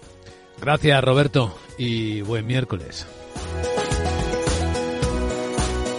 [0.61, 3.07] Gracias Roberto y buen miércoles.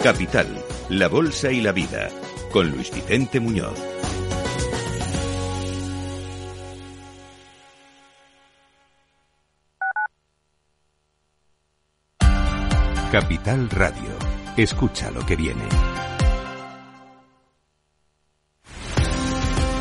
[0.03, 0.47] Capital,
[0.89, 2.09] la Bolsa y la Vida,
[2.51, 3.77] con Luis Vicente Muñoz.
[13.11, 14.17] Capital Radio.
[14.57, 15.96] Escucha lo que viene.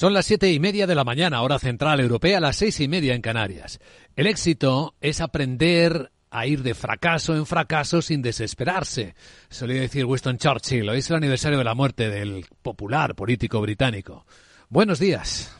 [0.00, 3.14] Son las siete y media de la mañana, hora central europea, las seis y media
[3.14, 3.80] en Canarias.
[4.16, 9.14] El éxito es aprender a ir de fracaso en fracaso sin desesperarse.
[9.50, 10.88] Solía decir Winston Churchill.
[10.88, 14.24] Hoy es el aniversario de la muerte del popular político británico.
[14.70, 15.59] Buenos días.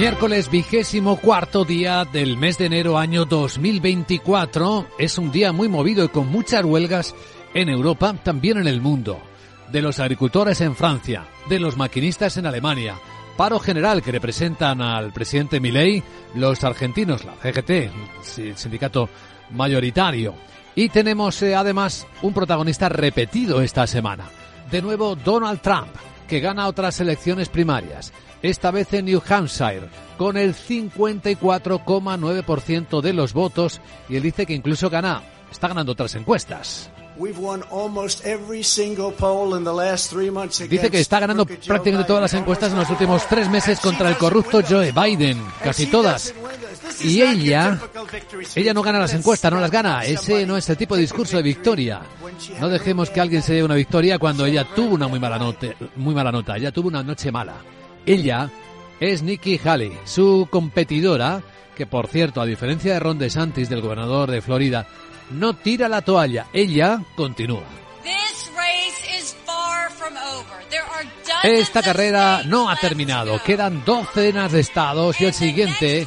[0.00, 4.86] Miércoles vigésimo cuarto día del mes de enero año 2024.
[4.98, 7.14] Es un día muy movido y con muchas huelgas
[7.52, 9.20] en Europa, también en el mundo.
[9.70, 12.94] De los agricultores en Francia, de los maquinistas en Alemania,
[13.36, 16.02] paro general que representan al presidente Milei,
[16.34, 17.70] los argentinos, la CGT,
[18.38, 19.10] el sindicato
[19.50, 20.34] mayoritario.
[20.74, 24.30] Y tenemos eh, además un protagonista repetido esta semana.
[24.70, 25.90] De nuevo Donald Trump,
[26.26, 33.32] que gana otras elecciones primarias esta vez en New Hampshire, con el 54,9% de los
[33.32, 36.90] votos y él dice que incluso gana, está ganando otras encuestas.
[40.68, 44.16] Dice que está ganando prácticamente todas las encuestas en los últimos tres meses contra el
[44.16, 46.32] corrupto Joe Biden, casi todas.
[47.02, 47.78] Y ella,
[48.54, 50.02] ella no gana las encuestas, no las gana.
[50.04, 52.00] Ese no es el tipo de discurso de victoria.
[52.58, 55.66] No dejemos que alguien se dé una victoria cuando ella tuvo una muy mala nota.
[55.96, 56.56] Muy mala nota.
[56.56, 57.56] Ella tuvo una noche mala.
[58.06, 58.50] Ella
[58.98, 61.42] es Nikki Haley, su competidora,
[61.76, 64.86] que por cierto, a diferencia de Ron DeSantis, del gobernador de Florida,
[65.30, 67.64] no tira la toalla, ella continúa.
[71.42, 76.06] Esta carrera no ha terminado, quedan docenas de estados y el siguiente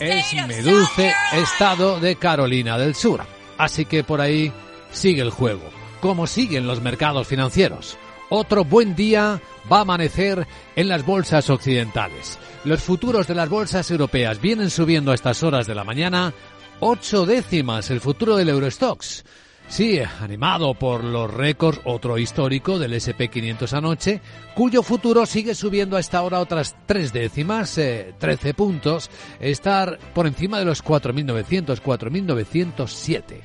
[0.00, 3.24] es mi dulce estado de Carolina del Sur.
[3.56, 4.52] Así que por ahí
[4.92, 5.62] sigue el juego,
[6.00, 7.96] como siguen los mercados financieros.
[8.28, 10.46] Otro buen día va a amanecer
[10.76, 12.38] en las bolsas occidentales.
[12.64, 16.34] Los futuros de las bolsas europeas vienen subiendo a estas horas de la mañana
[16.80, 19.24] ocho décimas el futuro del Eurostox.
[19.70, 24.20] Sí, animado por los récords, otro histórico del SP500 anoche,
[24.56, 30.26] cuyo futuro sigue subiendo a esta hora otras tres décimas, eh, 13 puntos, estar por
[30.26, 33.40] encima de los 4.900, 4.907.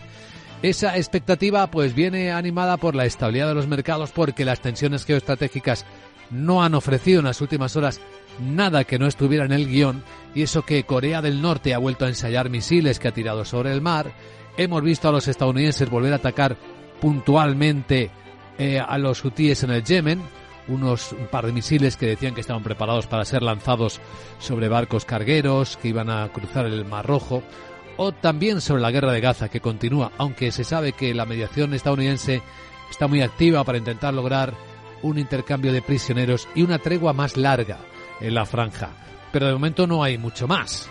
[0.66, 5.86] Esa expectativa pues viene animada por la estabilidad de los mercados porque las tensiones geoestratégicas
[6.32, 8.02] no han ofrecido en las últimas horas
[8.40, 10.02] nada que no estuviera en el guion
[10.34, 13.72] y eso que Corea del Norte ha vuelto a ensayar misiles que ha tirado sobre
[13.74, 14.12] el mar,
[14.58, 16.58] hemos visto a los estadounidenses volver a atacar
[17.00, 18.10] puntualmente
[18.58, 20.20] eh, a los hutíes en el Yemen,
[20.68, 24.02] unos un par de misiles que decían que estaban preparados para ser lanzados
[24.40, 27.44] sobre barcos cargueros que iban a cruzar el Mar Rojo,
[27.98, 31.74] o también sobre la guerra de Gaza que continúa, aunque se sabe que la mediación
[31.74, 32.42] estadounidense
[32.90, 34.54] está muy activa para intentar lograr
[35.02, 37.78] un intercambio de prisioneros y una tregua más larga
[38.22, 38.90] en la franja.
[39.32, 40.90] Pero de momento no hay mucho más.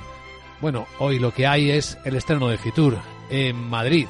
[0.61, 2.99] Bueno, hoy lo que hay es el estreno de Fitur
[3.31, 4.07] en Madrid,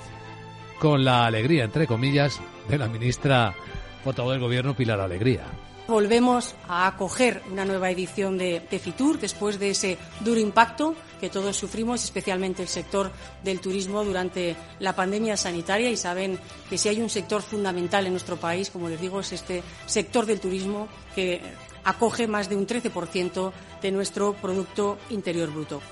[0.79, 3.55] con la alegría, entre comillas, de la ministra
[4.03, 5.45] portavoz del Gobierno, Pilar Alegría.
[5.87, 11.57] Volvemos a acoger una nueva edición de, Fitur después de ese duro impacto que todos
[11.57, 13.11] sufrimos, especialmente el sector
[13.43, 15.91] del turismo durante la pandemia sanitaria.
[15.91, 16.39] Y saben
[16.71, 20.25] que si hay un sector fundamental en nuestro país, como les digo, es este sector
[20.25, 21.43] del turismo que
[21.85, 25.83] acoge más de un 13% de nuestro Producto Interior Bruto.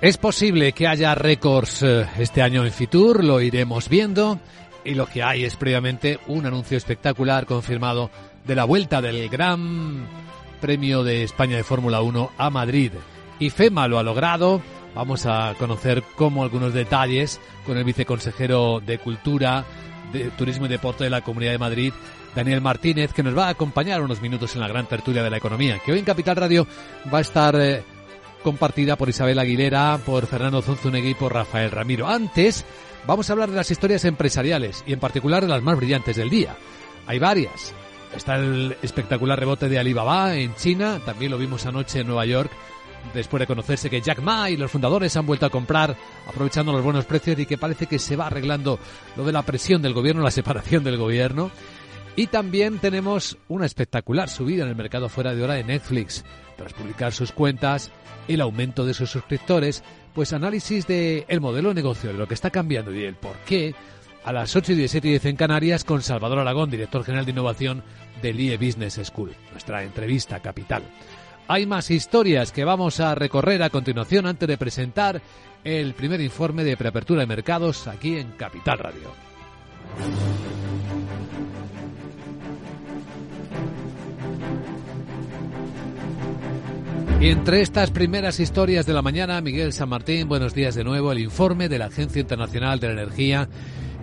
[0.00, 4.38] Es posible que haya récords eh, este año en Fitur, lo iremos viendo
[4.84, 8.10] y lo que hay es previamente un anuncio espectacular confirmado
[8.46, 10.06] de la vuelta del Gran
[10.60, 12.92] Premio de España de Fórmula 1 a Madrid.
[13.38, 14.62] Y FEMA lo ha logrado.
[14.94, 19.64] Vamos a conocer cómo algunos detalles con el viceconsejero de Cultura,
[20.12, 21.92] de Turismo y Deporte de la Comunidad de Madrid,
[22.34, 25.36] Daniel Martínez, que nos va a acompañar unos minutos en la gran tertulia de la
[25.36, 26.66] economía, que hoy en Capital Radio
[27.12, 27.82] va a estar eh,
[28.42, 32.06] compartida por Isabel Aguilera, por Fernando Zunzunegui y por Rafael Ramiro.
[32.06, 32.64] Antes,
[33.06, 36.30] Vamos a hablar de las historias empresariales y en particular de las más brillantes del
[36.30, 36.56] día.
[37.06, 37.74] Hay varias.
[38.16, 42.50] está el espectacular rebote de Alibaba en China, también lo vimos anoche en Nueva York,
[43.12, 45.94] después de conocerse que Jack Ma y los fundadores han vuelto a comprar
[46.26, 48.78] aprovechando los buenos precios y que parece que se va arreglando
[49.16, 51.50] lo de la presión del gobierno, la separación del gobierno.
[52.16, 56.24] Y también tenemos una espectacular subida en el mercado fuera de hora de Netflix.
[56.56, 57.90] Tras publicar sus cuentas,
[58.28, 59.82] el aumento de sus suscriptores,
[60.14, 63.74] pues análisis el modelo de negocio, de lo que está cambiando y el por qué,
[64.24, 67.32] a las 8 y 17 y 10 en Canarias con Salvador Aragón, director general de
[67.32, 67.82] innovación
[68.22, 69.34] del IE Business School.
[69.52, 70.82] Nuestra entrevista capital.
[71.46, 75.20] Hay más historias que vamos a recorrer a continuación antes de presentar
[75.62, 79.10] el primer informe de preapertura de mercados aquí en Capital Radio.
[87.24, 91.10] Y entre estas primeras historias de la mañana, Miguel San Martín, buenos días de nuevo,
[91.10, 93.48] el informe de la Agencia Internacional de la Energía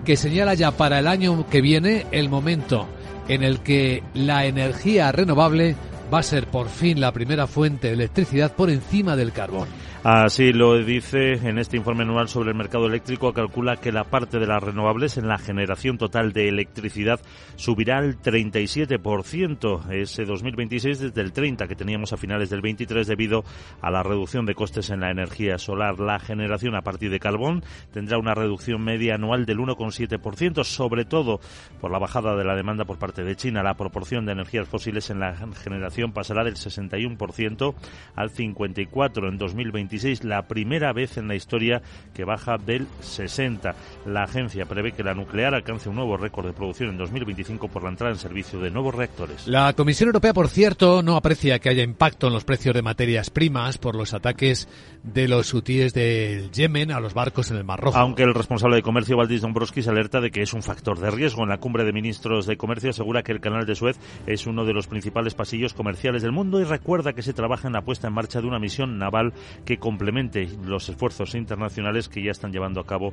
[0.03, 2.87] que señala ya para el año que viene el momento
[3.27, 5.75] en el que la energía renovable
[6.11, 9.67] va a ser por fin la primera fuente de electricidad por encima del carbón.
[10.03, 14.39] Así lo dice en este informe anual sobre el mercado eléctrico, calcula que la parte
[14.39, 17.19] de las renovables en la generación total de electricidad
[17.55, 23.43] subirá al 37% ese 2026 desde el 30 que teníamos a finales del 23 debido
[23.79, 25.99] a la reducción de costes en la energía solar.
[25.99, 31.41] La generación a partir de carbón tendrá una reducción media anual del 1,7%, sobre todo
[31.79, 33.61] por la bajada de la demanda por parte de China.
[33.61, 37.75] La proporción de energías fósiles en la generación pasará del 61%
[38.15, 39.90] al 54% en 2026
[40.23, 41.81] la primera vez en la historia
[42.13, 43.75] que baja del 60.
[44.05, 47.83] La agencia prevé que la nuclear alcance un nuevo récord de producción en 2025 por
[47.83, 49.47] la entrada en servicio de nuevos reactores.
[49.47, 53.29] La Comisión Europea, por cierto, no aprecia que haya impacto en los precios de materias
[53.29, 54.69] primas por los ataques
[55.03, 57.97] de los hutíes del Yemen a los barcos en el Mar Rojo.
[57.97, 61.43] Aunque el responsable de comercio, Valdis Dombrovskis, alerta de que es un factor de riesgo.
[61.43, 64.63] En la cumbre de ministros de comercio asegura que el canal de Suez es uno
[64.63, 68.07] de los principales pasillos comerciales del mundo y recuerda que se trabaja en la puesta
[68.07, 69.33] en marcha de una misión naval
[69.65, 73.11] que complemente los esfuerzos internacionales que ya están llevando a cabo,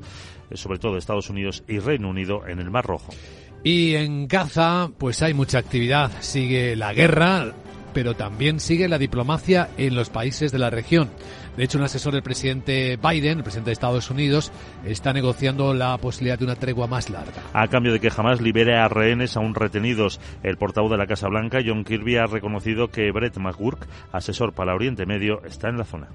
[0.51, 3.13] eh, sobre todo Estados Unidos y Reino Unido, en el Mar Rojo.
[3.65, 6.13] Y en Gaza, pues hay mucha actividad.
[6.21, 7.53] Sigue la guerra,
[7.93, 11.11] pero también sigue la diplomacia en los países de la región.
[11.57, 14.53] De hecho, un asesor del presidente Biden, el presidente de Estados Unidos,
[14.85, 17.43] está negociando la posibilidad de una tregua más larga.
[17.53, 21.27] A cambio de que jamás libere a rehenes aún retenidos, el portavoz de la Casa
[21.27, 25.85] Blanca, John Kirby, ha reconocido que Brett McGurk, asesor para Oriente Medio, está en la
[25.85, 26.07] zona.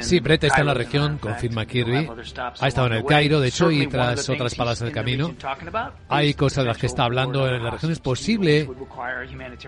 [0.00, 2.08] Sí, Brett está en la región, confirma Kirby.
[2.60, 5.34] Ha estado en el Cairo, de hecho, y tras otras palabras en el camino.
[6.08, 7.92] Hay cosas de las que está hablando en la región.
[7.92, 8.68] Es posible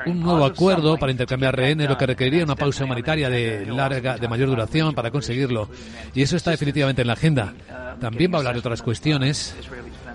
[0.06, 4.28] un nuevo acuerdo para intercambiar rehenes, lo que requeriría una pausa humanitaria de larga, de
[4.28, 5.68] mayor duración para conseguirlo.
[6.14, 7.54] Y eso está definitivamente en la agenda.
[8.00, 9.54] También va a hablar de otras cuestiones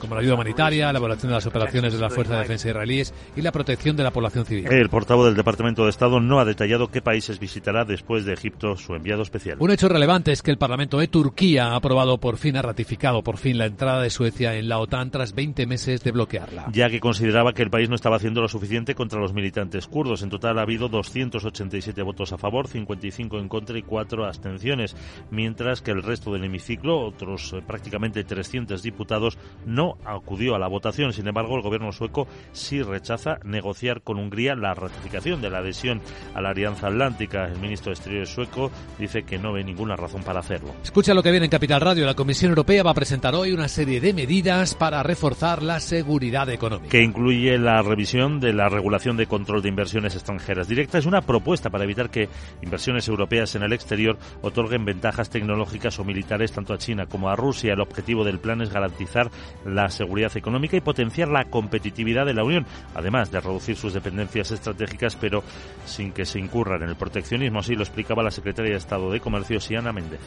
[0.03, 3.13] como la ayuda humanitaria, la evaluación de las operaciones de la Fuerza de Defensa israelíes
[3.37, 4.67] y la protección de la población civil.
[4.69, 8.75] El portavoz del Departamento de Estado no ha detallado qué países visitará después de Egipto
[8.75, 9.57] su enviado especial.
[9.59, 13.23] Un hecho relevante es que el Parlamento de Turquía ha aprobado por fin, ha ratificado
[13.23, 16.65] por fin la entrada de Suecia en la OTAN tras 20 meses de bloquearla.
[16.73, 20.21] Ya que consideraba que el país no estaba haciendo lo suficiente contra los militantes kurdos.
[20.21, 24.97] En total ha habido 287 votos a favor, 55 en contra y 4 abstenciones,
[25.31, 30.67] mientras que el resto del hemiciclo, otros eh, prácticamente 300 diputados, no acudió a la
[30.67, 31.13] votación.
[31.13, 36.01] Sin embargo, el gobierno sueco sí rechaza negociar con Hungría la ratificación de la adhesión
[36.33, 37.45] a la Alianza Atlántica.
[37.45, 40.73] El ministro de Exteriores sueco dice que no ve ninguna razón para hacerlo.
[40.83, 42.05] Escucha lo que viene en Capital Radio.
[42.05, 46.49] La Comisión Europea va a presentar hoy una serie de medidas para reforzar la seguridad
[46.49, 46.89] económica.
[46.89, 50.99] Que incluye la revisión de la regulación de control de inversiones extranjeras directas.
[50.99, 52.29] Es una propuesta para evitar que
[52.61, 57.35] inversiones europeas en el exterior otorguen ventajas tecnológicas o militares tanto a China como a
[57.35, 57.73] Rusia.
[57.73, 59.29] El objetivo del plan es garantizar
[59.65, 62.65] la la seguridad económica y potenciar la competitividad de la Unión,
[62.95, 65.43] además de reducir sus dependencias estratégicas, pero
[65.85, 67.59] sin que se incurra en el proteccionismo.
[67.59, 70.21] Así lo explicaba la secretaria de Estado de Comercio, Siana Méndez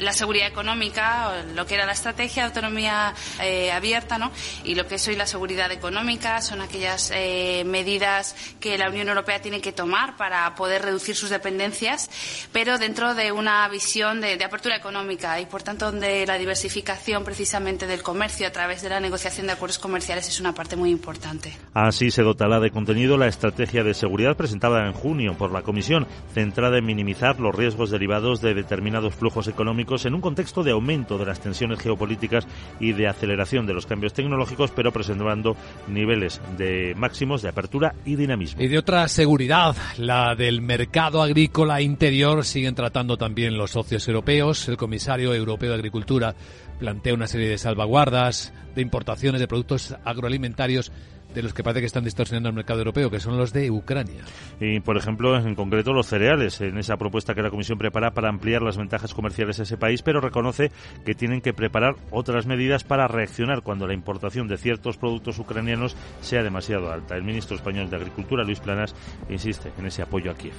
[0.00, 4.30] la seguridad económica, lo que era la estrategia de autonomía eh, abierta, ¿no?
[4.64, 9.08] Y lo que es hoy la seguridad económica son aquellas eh, medidas que la Unión
[9.08, 12.10] Europea tiene que tomar para poder reducir sus dependencias,
[12.52, 17.86] pero dentro de una visión de, apertura económica y, por tanto, donde la diversificación precisamente
[17.86, 21.56] del comercio a través de la negociación de acuerdos comerciales es una parte muy importante.
[21.74, 26.06] Así se dotará de contenido la estrategia de seguridad presentada en junio por la Comisión,
[26.32, 31.18] centrada en minimizar los riesgos derivados de determinados flujos económicos en un contexto de aumento
[31.18, 32.46] de las tensiones geopolíticas
[32.78, 35.56] y de aceleración de los cambios tecnológicos, pero preservando
[35.88, 38.62] niveles de máximos de apertura y dinamismo.
[38.62, 44.68] Y de otra seguridad, la del mercado agrícola interior, siguen tratando también los socios europeos.
[44.68, 46.34] El comisario europeo de Agricultura
[46.78, 50.92] plantea una serie de salvaguardas de importaciones de productos agroalimentarios
[51.34, 54.22] de los que parece que están distorsionando el mercado europeo, que son los de Ucrania.
[54.60, 58.28] Y, por ejemplo, en concreto los cereales, en esa propuesta que la Comisión prepara para
[58.28, 60.70] ampliar las ventajas comerciales a ese país, pero reconoce
[61.04, 65.96] que tienen que preparar otras medidas para reaccionar cuando la importación de ciertos productos ucranianos
[66.20, 67.16] sea demasiado alta.
[67.16, 68.94] El ministro español de Agricultura, Luis Planas,
[69.28, 70.54] insiste en ese apoyo a Kiev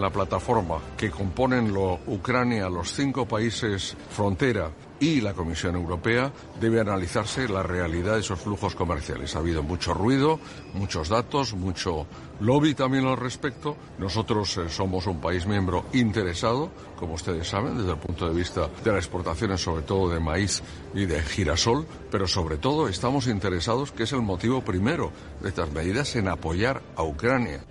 [0.00, 4.70] la plataforma que componen lo, Ucrania, los cinco países frontera
[5.02, 9.34] y la Comisión Europea debe analizarse la realidad de esos flujos comerciales.
[9.34, 10.38] Ha habido mucho ruido,
[10.74, 12.06] muchos datos, mucho
[12.40, 13.76] lobby también al respecto.
[13.98, 18.68] Nosotros eh, somos un país miembro interesado, como ustedes saben, desde el punto de vista
[18.84, 20.62] de las exportaciones, sobre todo de maíz
[20.94, 25.72] y de girasol, pero sobre todo estamos interesados, que es el motivo primero de estas
[25.72, 27.64] medidas, en apoyar a Ucrania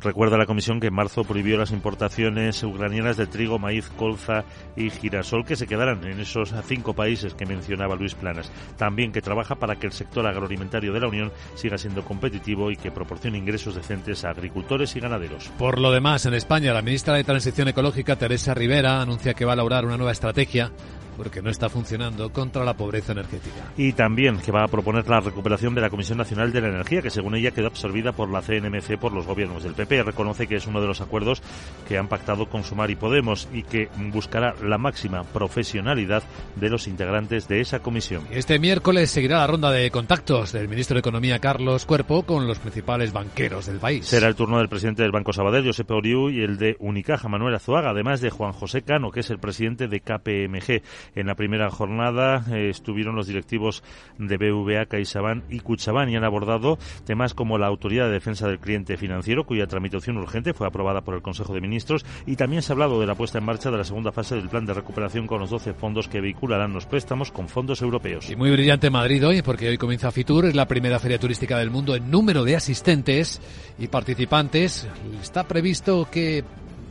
[0.00, 4.44] recuerda la Comisión que en marzo prohibió las importaciones ucranianas de trigo, maíz, colza
[4.76, 8.50] y girasol que se quedaran en esos cinco países que mencionaba Luis Planas.
[8.76, 12.76] También que trabaja para que el sector agroalimentario de la Unión siga siendo competitivo y
[12.76, 15.48] que proporcione ingresos decentes a agricultores y ganaderos.
[15.58, 19.52] Por lo demás, en España, la ministra de Transición Ecológica, Teresa Rivera, anuncia que va
[19.52, 20.70] a elaborar una nueva estrategia
[21.16, 23.72] porque no está funcionando contra la pobreza energética.
[23.76, 27.02] Y también que va a proponer la recuperación de la Comisión Nacional de la Energía,
[27.02, 30.02] que según ella quedó absorbida por la CNMC por los gobiernos del PP.
[30.02, 31.42] Reconoce que es uno de los acuerdos
[31.88, 36.22] que han pactado con Sumar y Podemos y que buscará la máxima profesionalidad
[36.56, 38.22] de los integrantes de esa comisión.
[38.30, 42.58] Este miércoles seguirá la ronda de contactos del ministro de Economía Carlos Cuerpo con los
[42.58, 44.06] principales banqueros del país.
[44.06, 47.54] Será el turno del presidente del Banco Sabadell, Josep Oriu, y el de Unicaja, Manuel
[47.54, 50.82] Azuaga, además de Juan José Cano, que es el presidente de KPMG.
[51.14, 53.82] En la primera jornada eh, estuvieron los directivos
[54.18, 58.58] de BVA, CaixaBank y Cuchabán y han abordado temas como la Autoridad de Defensa del
[58.58, 62.72] Cliente Financiero, cuya tramitación urgente fue aprobada por el Consejo de Ministros, y también se
[62.72, 65.26] ha hablado de la puesta en marcha de la segunda fase del plan de recuperación
[65.26, 68.30] con los 12 fondos que vehicularán los préstamos con fondos europeos.
[68.30, 71.70] Y muy brillante Madrid hoy, porque hoy comienza Fitur, es la primera feria turística del
[71.70, 73.40] mundo en número de asistentes
[73.78, 74.88] y participantes.
[75.22, 76.44] Está previsto que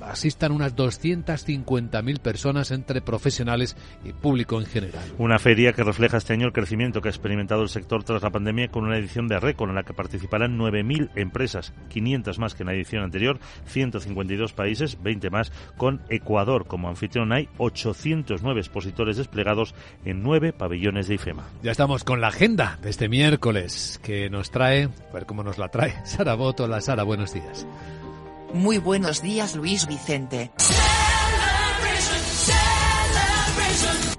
[0.06, 5.04] asistan unas 250.000 personas entre profesionales y público en general.
[5.18, 8.32] Una feria que refleja este año el crecimiento que ha experimentado el sector tras la
[8.32, 12.64] pandemia con una edición de récord en la que participarán 9.000 empresas, 500 más que
[12.64, 17.32] en la edición anterior, 152 países, 20 más, con Ecuador como anfitrión.
[17.32, 21.44] Hay 809 expositores desplegados en nueve pabellones de IFEMA.
[21.64, 25.58] Ya estamos con la agenda de este miércoles que nos trae, a ver cómo nos
[25.58, 26.68] la trae, Sara Boto.
[26.68, 27.66] La Sara, buenos días.
[28.56, 30.50] Muy buenos días Luis Vicente.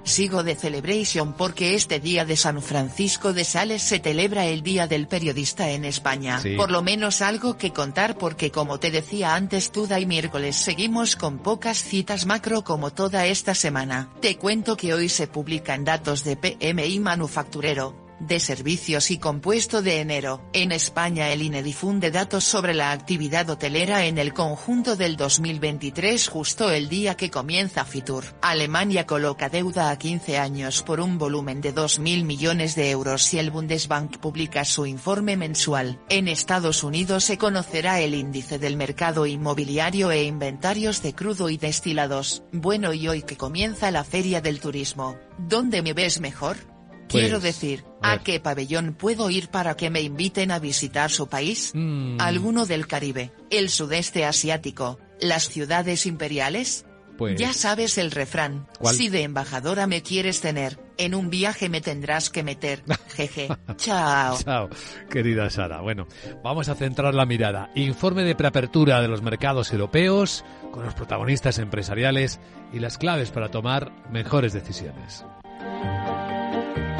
[0.03, 4.85] Sigo de celebration porque este día de San Francisco de Sales se celebra el Día
[4.85, 6.39] del Periodista en España.
[6.55, 11.15] Por lo menos algo que contar porque como te decía antes Tuda y miércoles seguimos
[11.15, 14.11] con pocas citas macro como toda esta semana.
[14.21, 20.01] Te cuento que hoy se publican datos de PMI manufacturero, de Servicios y Compuesto de
[20.01, 20.41] enero.
[20.53, 26.27] En España el INE difunde datos sobre la actividad hotelera en el conjunto del 2023
[26.27, 28.25] justo el día que comienza Fitur.
[28.41, 33.39] Alemania coloca deuda a 15 años por un volumen de 2.000 millones de euros y
[33.39, 35.99] el Bundesbank publica su informe mensual.
[36.09, 41.57] En Estados Unidos se conocerá el índice del mercado inmobiliario e inventarios de crudo y
[41.57, 42.43] destilados.
[42.51, 46.76] Bueno y hoy que comienza la Feria del Turismo, ¿dónde me ves mejor?
[47.07, 51.27] Quiero pues, decir, ¿a qué pabellón puedo ir para que me inviten a visitar su
[51.27, 51.71] país?
[51.73, 52.19] Mm.
[52.19, 56.85] ¿Alguno del Caribe, el sudeste asiático, las ciudades imperiales?
[57.17, 58.67] Pues ya sabes el refrán.
[58.83, 62.83] Si de embajadora me quieres tener, en un viaje me tendrás que meter.
[63.15, 63.47] Jeje.
[63.77, 64.37] Chao.
[64.37, 64.69] Chao,
[65.09, 65.81] querida Sara.
[65.81, 66.07] Bueno,
[66.43, 67.71] vamos a centrar la mirada.
[67.75, 72.39] Informe de preapertura de los mercados europeos con los protagonistas empresariales
[72.71, 75.25] y las claves para tomar mejores decisiones.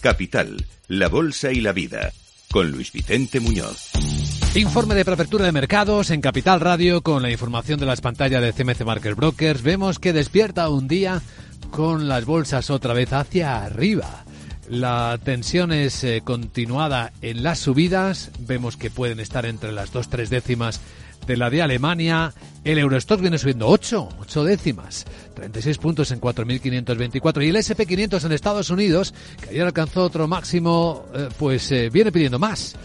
[0.00, 2.12] Capital, la Bolsa y la Vida,
[2.50, 3.90] con Luis Vicente Muñoz.
[4.54, 8.52] Informe de preapertura de mercados en Capital Radio con la información de las pantallas de
[8.52, 9.62] CMC Market Brokers.
[9.62, 11.20] Vemos que despierta un día
[11.70, 14.24] con las bolsas otra vez hacia arriba.
[14.68, 18.30] La tensión es eh, continuada en las subidas.
[18.40, 20.80] Vemos que pueden estar entre las dos, tres décimas
[21.26, 22.32] de la de Alemania.
[22.64, 25.04] El Eurostock viene subiendo 8, 8 décimas,
[25.34, 27.44] 36 puntos en 4.524.
[27.44, 32.12] Y el SP500 en Estados Unidos, que ayer alcanzó otro máximo, eh, pues eh, viene
[32.12, 32.76] pidiendo más.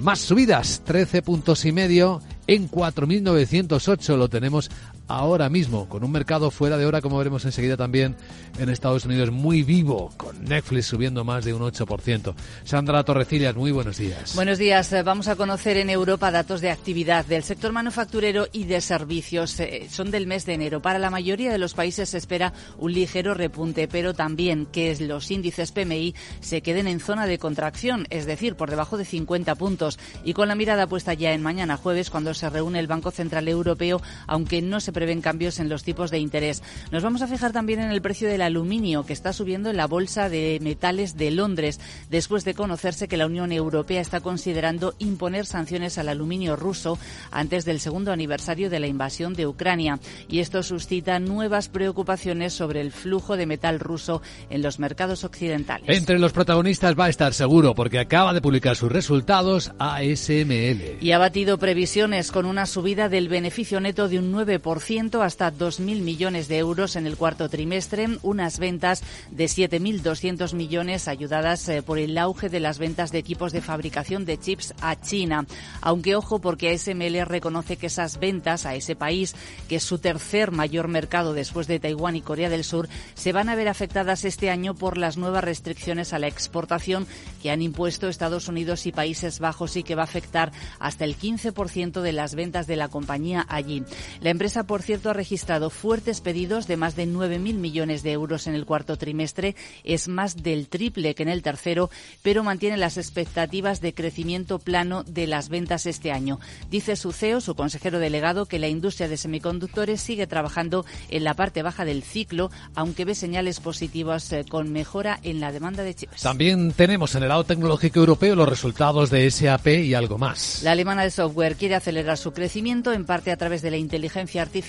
[0.00, 4.70] Más subidas, 13 puntos y medio en 4.908 lo tenemos
[5.08, 8.16] ahora mismo, con un mercado fuera de hora, como veremos enseguida también
[8.58, 12.34] en Estados Unidos, muy vivo, con Netflix subiendo más de un 8%.
[12.64, 14.34] Sandra Torrecillas, muy buenos días.
[14.34, 14.92] Buenos días.
[14.92, 19.58] Eh, vamos a conocer en Europa datos de actividad del sector manufacturero y de servicios.
[19.60, 20.80] Eh, son del mes de enero.
[20.80, 25.30] Para la mayoría de los países se espera un ligero repunte, pero también que los
[25.30, 29.98] índices PMI se queden en zona de contracción, es decir, por debajo de 50 puntos.
[30.24, 33.48] Y con la mirada puesta ya en mañana jueves, cuando se reúne el Banco Central
[33.48, 36.62] Europeo, aunque no se prevén cambios en los tipos de interés.
[36.90, 39.86] Nos vamos a fijar también en el precio del aluminio, que está subiendo en la
[39.86, 45.44] Bolsa de Metales de Londres, después de conocerse que la Unión Europea está considerando imponer
[45.44, 46.98] sanciones al aluminio ruso
[47.30, 49.98] antes del segundo aniversario de la invasión de Ucrania.
[50.28, 55.88] Y esto suscita nuevas preocupaciones sobre el flujo de metal ruso en los mercados occidentales.
[55.88, 60.98] Entre los protagonistas va a estar seguro, porque acaba de publicar sus resultados ASML.
[61.00, 64.83] Y ha batido previsiones con una subida del beneficio neto de un 9%
[65.22, 71.66] hasta 2.000 millones de euros en el cuarto trimestre, unas ventas de 7.200 millones ayudadas
[71.70, 75.46] eh, por el auge de las ventas de equipos de fabricación de chips a China.
[75.80, 79.34] Aunque ojo porque SML reconoce que esas ventas a ese país,
[79.68, 83.48] que es su tercer mayor mercado después de Taiwán y Corea del Sur, se van
[83.48, 87.06] a ver afectadas este año por las nuevas restricciones a la exportación
[87.42, 91.16] que han impuesto Estados Unidos y Países Bajos y que va a afectar hasta el
[91.16, 93.82] 15% de las ventas de la compañía allí.
[94.20, 98.46] La empresa, por cierto, ha registrado fuertes pedidos de más de 9.000 millones de euros
[98.46, 99.54] en el cuarto trimestre.
[99.84, 101.90] Es más del triple que en el tercero,
[102.22, 106.40] pero mantiene las expectativas de crecimiento plano de las ventas este año.
[106.70, 111.34] Dice su CEO, su consejero delegado, que la industria de semiconductores sigue trabajando en la
[111.34, 115.94] parte baja del ciclo, aunque ve señales positivas eh, con mejora en la demanda de
[115.94, 116.22] chips.
[116.22, 120.62] También tenemos en el lado tecnológico europeo los resultados de SAP y algo más.
[120.62, 124.42] La alemana de software quiere acelerar su crecimiento en parte a través de la inteligencia
[124.42, 124.63] artificial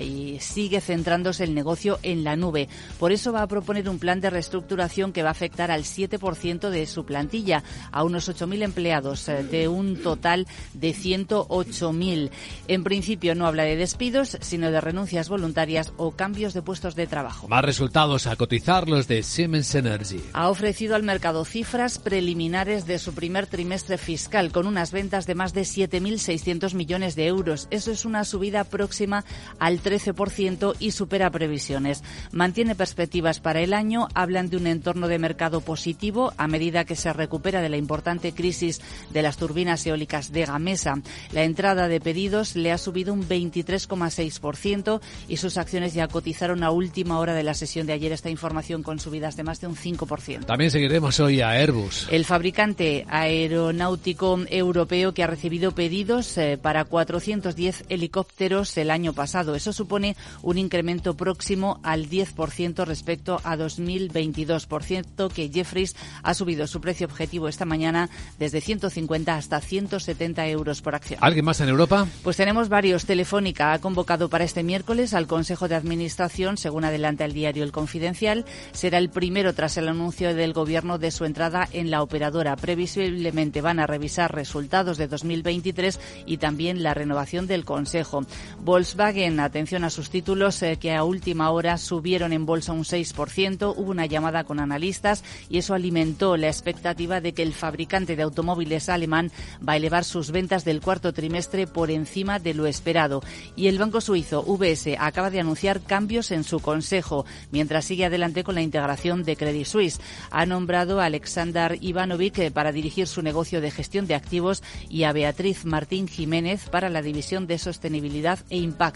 [0.00, 2.68] y sigue centrándose el negocio en la nube.
[2.98, 6.70] Por eso va a proponer un plan de reestructuración que va a afectar al 7%
[6.70, 12.30] de su plantilla, a unos 8.000 empleados, eh, de un total de 108.000.
[12.68, 17.06] En principio no habla de despidos, sino de renuncias voluntarias o cambios de puestos de
[17.06, 17.48] trabajo.
[17.48, 20.20] Más resultados a cotizar los de Siemens Energy.
[20.32, 25.34] Ha ofrecido al mercado cifras preliminares de su primer trimestre fiscal, con unas ventas de
[25.34, 27.68] más de 7.600 millones de euros.
[27.70, 29.21] Eso es una subida próxima
[29.58, 32.02] al 13% y supera previsiones.
[32.32, 36.96] Mantiene perspectivas para el año, hablan de un entorno de mercado positivo a medida que
[36.96, 41.00] se recupera de la importante crisis de las turbinas eólicas de Gamesa.
[41.32, 46.70] La entrada de pedidos le ha subido un 23,6% y sus acciones ya cotizaron a
[46.70, 49.76] última hora de la sesión de ayer esta información con subidas de más de un
[49.76, 50.46] 5%.
[50.46, 52.08] También seguiremos hoy a Airbus.
[52.10, 59.54] El fabricante aeronáutico europeo que ha recibido pedidos eh, para 410 helicópteros el año pasado.
[59.54, 64.66] Eso supone un incremento próximo al 10% respecto a 2022.
[64.66, 70.46] Por cierto, que Jeffries ha subido su precio objetivo esta mañana desde 150 hasta 170
[70.48, 71.18] euros por acción.
[71.22, 72.06] ¿Alguien más en Europa?
[72.22, 73.04] Pues tenemos varios.
[73.04, 77.72] Telefónica ha convocado para este miércoles al Consejo de Administración, según adelanta el diario El
[77.72, 78.44] Confidencial.
[78.72, 82.56] Será el primero tras el anuncio del Gobierno de su entrada en la operadora.
[82.56, 88.24] Previsiblemente van a revisar resultados de 2023 y también la renovación del Consejo.
[88.60, 93.74] Volkswagen, atención a sus títulos eh, que a última hora subieron en bolsa un 6%.
[93.76, 98.22] Hubo una llamada con analistas y eso alimentó la expectativa de que el fabricante de
[98.22, 99.32] automóviles alemán
[99.66, 103.22] va a elevar sus ventas del cuarto trimestre por encima de lo esperado.
[103.56, 108.44] Y el banco suizo UBS acaba de anunciar cambios en su consejo mientras sigue adelante
[108.44, 110.00] con la integración de Credit Suisse.
[110.30, 115.04] Ha nombrado a Alexander Ivanovic eh, para dirigir su negocio de gestión de activos y
[115.04, 118.91] a Beatriz Martín Jiménez para la división de sostenibilidad e impacto.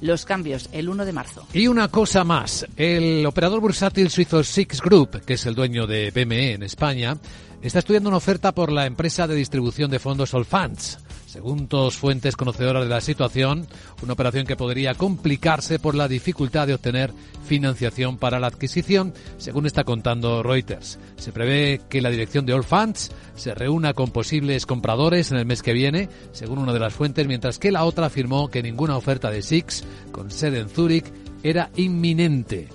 [0.00, 1.46] Los cambios el 1 de marzo.
[1.52, 6.10] Y una cosa más, el operador bursátil suizo Six Group, que es el dueño de
[6.10, 7.16] BME en España,
[7.62, 10.98] está estudiando una oferta por la empresa de distribución de fondos Allfunds.
[11.34, 13.66] Según dos fuentes conocedoras de la situación,
[14.04, 17.10] una operación que podría complicarse por la dificultad de obtener
[17.44, 21.00] financiación para la adquisición, según está contando Reuters.
[21.16, 25.44] Se prevé que la dirección de All Funds se reúna con posibles compradores en el
[25.44, 28.96] mes que viene, según una de las fuentes, mientras que la otra afirmó que ninguna
[28.96, 29.82] oferta de Six,
[30.12, 31.06] con sede en Zúrich,
[31.42, 32.68] era inminente.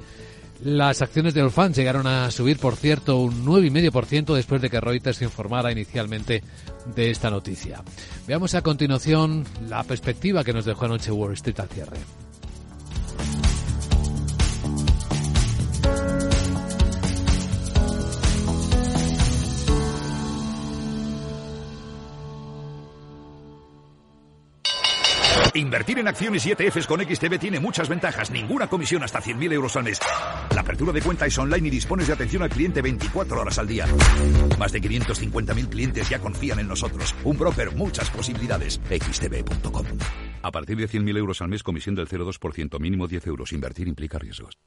[0.63, 5.21] Las acciones de Olfan llegaron a subir, por cierto, un 9,5% después de que Reuters
[5.21, 6.43] informara inicialmente
[6.95, 7.81] de esta noticia.
[8.27, 11.97] Veamos a continuación la perspectiva que nos dejó anoche Wall Street al cierre.
[25.53, 28.29] Invertir en acciones y ETFs con XTB tiene muchas ventajas.
[28.31, 29.99] Ninguna comisión hasta 100.000 euros al mes.
[30.53, 33.67] La apertura de cuenta es online y dispones de atención al cliente 24 horas al
[33.67, 33.87] día.
[34.57, 37.15] Más de 550.000 clientes ya confían en nosotros.
[37.23, 38.79] Un broker, muchas posibilidades.
[38.89, 39.85] XTB.com.
[40.41, 43.51] A partir de 100.000 euros al mes, comisión del 0,2%, mínimo 10 euros.
[43.51, 44.57] Invertir implica riesgos.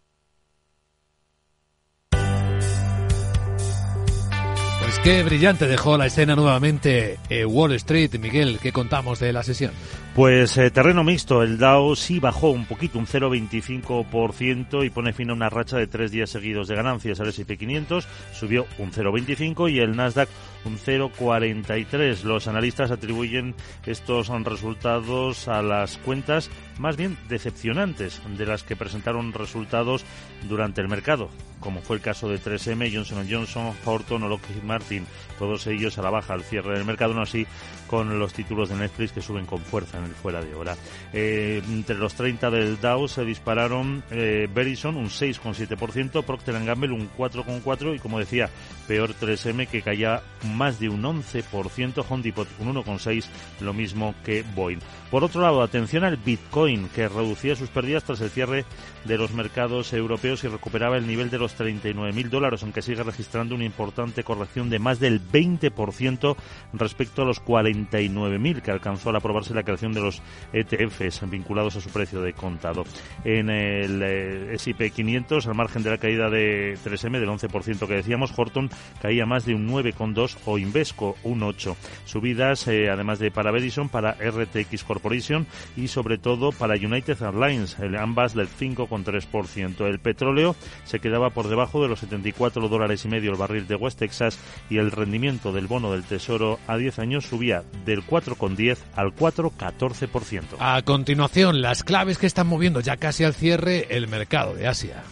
[4.92, 8.18] Pues qué brillante dejó la escena nuevamente eh, Wall Street.
[8.18, 9.72] Miguel, ¿qué contamos de la sesión?
[10.14, 15.30] Pues eh, terreno mixto, el Dow sí bajó un poquito, un 0,25% y pone fin
[15.30, 17.18] a una racha de tres días seguidos de ganancias.
[17.18, 20.28] El S&P 500 subió un 0,25 y el Nasdaq
[20.66, 22.24] un 0,43.
[22.24, 23.54] Los analistas atribuyen
[23.86, 30.04] estos resultados a las cuentas más bien decepcionantes de las que presentaron resultados
[30.48, 35.06] durante el mercado, como fue el caso de 3M, Johnson Johnson, Horton o Lockheed Martin,
[35.38, 37.46] todos ellos a la baja al cierre del mercado, no así
[37.92, 40.74] con los títulos de Netflix que suben con fuerza en el fuera de hora.
[41.12, 47.10] Eh, entre los 30 del Dow se dispararon eh, Verizon un 6,7%, Procter Gamble un
[47.14, 48.48] 4,4% y como decía,
[48.88, 50.22] peor 3M que caía
[50.54, 53.26] más de un 11%, Home Depot un 1,6%,
[53.60, 54.78] lo mismo que Boeing.
[55.10, 58.64] Por otro lado, atención al Bitcoin que reducía sus pérdidas tras el cierre
[59.04, 63.54] de los mercados europeos y recuperaba el nivel de los 39.000 dólares, aunque sigue registrando
[63.54, 66.36] una importante corrección de más del 20%
[66.72, 67.40] respecto a los
[67.88, 70.22] 49.000 que alcanzó al aprobarse la creación de los
[70.52, 72.84] ETFs vinculados a su precio de contado.
[73.24, 77.94] En el eh, S&P 500, al margen de la caída de 3M del 11% que
[77.94, 78.70] decíamos, Horton
[79.00, 81.76] caía más de un 9,2 o Invesco un 8.
[82.04, 87.76] Subidas, eh, además de para Verizon, para RTX Corporation y sobre todo para United Airlines,
[87.98, 89.86] ambas del 5,3%.
[89.86, 93.76] El petróleo se quedaba por debajo de los 74 dólares y medio el barril de
[93.76, 94.38] West Texas
[94.70, 100.56] y el rendimiento del bono del Tesoro a 10 años subía del 4,10 al 4,14%.
[100.58, 105.02] A continuación, las claves que están moviendo ya casi al cierre el mercado de Asia.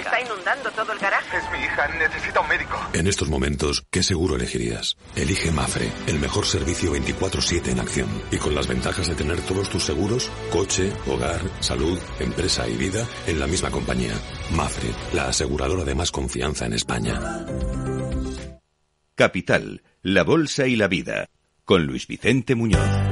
[0.00, 1.36] Está inundando todo el garaje.
[1.36, 2.78] Es mi hija, necesita un médico.
[2.92, 4.96] En estos momentos, ¿qué seguro elegirías?
[5.14, 8.08] Elige Mafre, el mejor servicio 24-7 en acción.
[8.30, 13.06] Y con las ventajas de tener todos tus seguros, coche, hogar, salud, empresa y vida,
[13.26, 14.14] en la misma compañía.
[14.52, 17.20] Mafre, la aseguradora de más confianza en España.
[19.14, 21.28] Capital, la Bolsa y la Vida.
[21.64, 23.05] Con Luis Vicente Muñoz.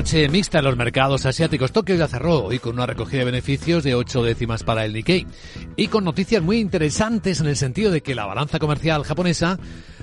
[0.00, 1.72] Noche mixta en los mercados asiáticos.
[1.72, 5.26] Tokio ya cerró hoy con una recogida de beneficios de ocho décimas para el Nikkei
[5.76, 9.58] y con noticias muy interesantes en el sentido de que la balanza comercial japonesa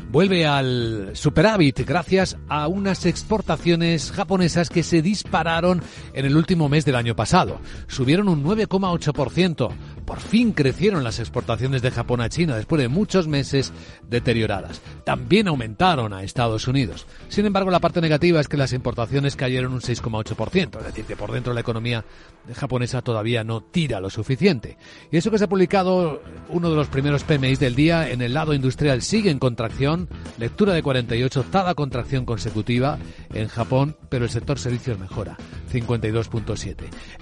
[0.09, 5.81] vuelve al superávit gracias a unas exportaciones japonesas que se dispararon
[6.13, 7.59] en el último mes del año pasado.
[7.87, 9.69] Subieron un 9,8%.
[10.05, 13.73] Por fin crecieron las exportaciones de Japón a China después de muchos meses
[14.09, 14.81] deterioradas.
[15.03, 17.05] También aumentaron a Estados Unidos.
[17.27, 21.15] Sin embargo, la parte negativa es que las importaciones cayeron un 6,8%, es decir, que
[21.15, 22.05] por dentro la economía
[22.53, 24.77] japonesa todavía no tira lo suficiente.
[25.11, 28.33] Y eso que se ha publicado uno de los primeros PMI del día en el
[28.33, 32.97] lado industrial sigue en contracción, lectura de 48, octava contracción consecutiva
[33.33, 35.37] en Japón, pero el sector servicios mejora,
[35.71, 36.75] 52.7.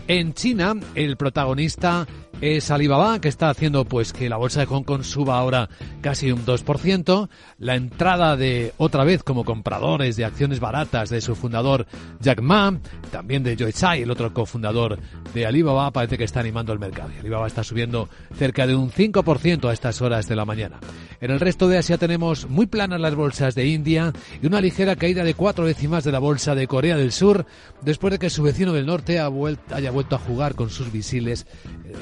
[0.08, 2.08] En China, el protagonista
[2.42, 5.70] es Alibaba, que está haciendo pues que la bolsa de Hong Kong suba ahora
[6.02, 7.30] casi un 2%.
[7.60, 11.88] La entrada de otra vez como compradores de acciones baratas de su fundador
[12.20, 12.80] Jack Ma,
[13.12, 15.00] también de Joe Tsai, el otro cofundador
[15.34, 17.12] de Alibaba, parece que está animando el mercado.
[17.20, 20.80] Alibaba está subiendo cerca de un 5% a estas horas de la mañana.
[21.22, 24.12] En el resto de Asia tenemos muy planas las bolsas de India
[24.42, 27.46] y una ligera caída de cuatro décimas de la bolsa de Corea del Sur
[27.82, 31.48] después de que su vecino del norte haya vuelto a jugar con sus visiles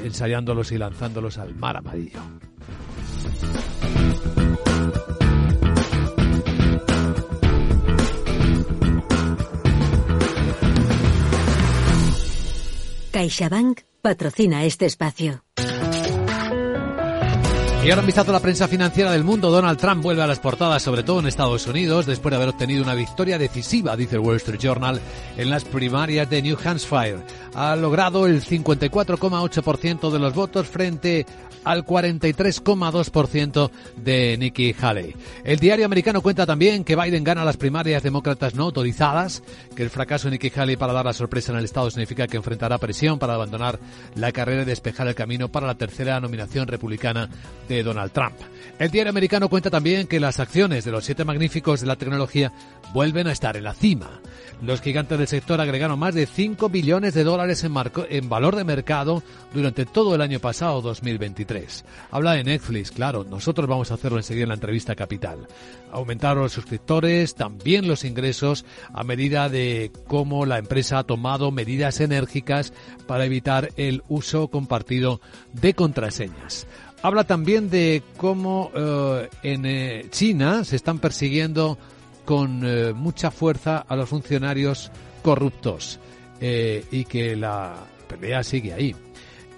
[0.04, 2.22] en ensayándolos y lanzándolos al mar amarillo.
[13.12, 15.44] CaixaBank patrocina este espacio.
[17.84, 19.52] Y ahora un vistazo a la prensa financiera del mundo.
[19.52, 22.82] Donald Trump vuelve a las portadas, sobre todo en Estados Unidos, después de haber obtenido
[22.82, 25.02] una victoria decisiva, dice el Wall Street Journal,
[25.36, 27.18] en las primarias de New Hampshire.
[27.56, 31.26] Ha logrado el 54,8% de los votos frente
[31.64, 35.16] al 43,2% de Nikki Haley.
[35.44, 39.44] El diario americano cuenta también que Biden gana las primarias demócratas no autorizadas,
[39.76, 42.38] que el fracaso de Nikki Haley para dar la sorpresa en el Estado significa que
[42.38, 43.80] enfrentará presión para abandonar
[44.16, 47.30] la carrera y despejar el camino para la tercera nominación republicana
[47.68, 48.36] de Donald Trump.
[48.80, 52.52] El diario americano cuenta también que las acciones de los siete magníficos de la tecnología
[52.94, 54.22] vuelven a estar en la cima.
[54.64, 57.74] Los gigantes del sector agregaron más de 5 billones de dólares en,
[58.10, 59.22] en valor de mercado
[59.54, 61.84] durante todo el año pasado 2023.
[62.12, 65.48] Habla de Netflix, claro, nosotros vamos a hacerlo enseguida en la entrevista capital.
[65.92, 72.00] Aumentaron los suscriptores, también los ingresos, a medida de cómo la empresa ha tomado medidas
[72.00, 72.72] enérgicas
[73.06, 75.20] para evitar el uso compartido
[75.52, 76.68] de contraseñas.
[77.02, 81.78] Habla también de cómo eh, en eh, China se están persiguiendo
[82.26, 86.00] con eh, mucha fuerza a los funcionarios corruptos
[86.42, 87.74] y que la
[88.10, 88.94] pelea sigue ahí.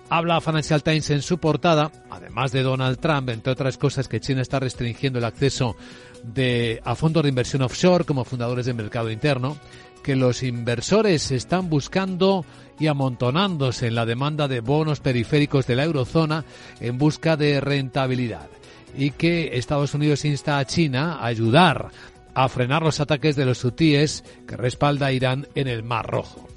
[0.10, 4.42] Habla Financial Times en su portada, además de Donald Trump, entre otras cosas, que China
[4.42, 5.76] está restringiendo el acceso
[6.24, 9.58] de, a fondos de inversión offshore como fundadores del mercado interno,
[10.04, 12.46] que los inversores están buscando
[12.80, 16.46] y amontonándose en la demanda de bonos periféricos de la eurozona
[16.80, 18.48] en busca de rentabilidad
[18.96, 21.90] y que Estados Unidos insta a China a ayudar
[22.36, 26.48] a frenar los ataques de los hutíes que respalda Irán en el Mar Rojo.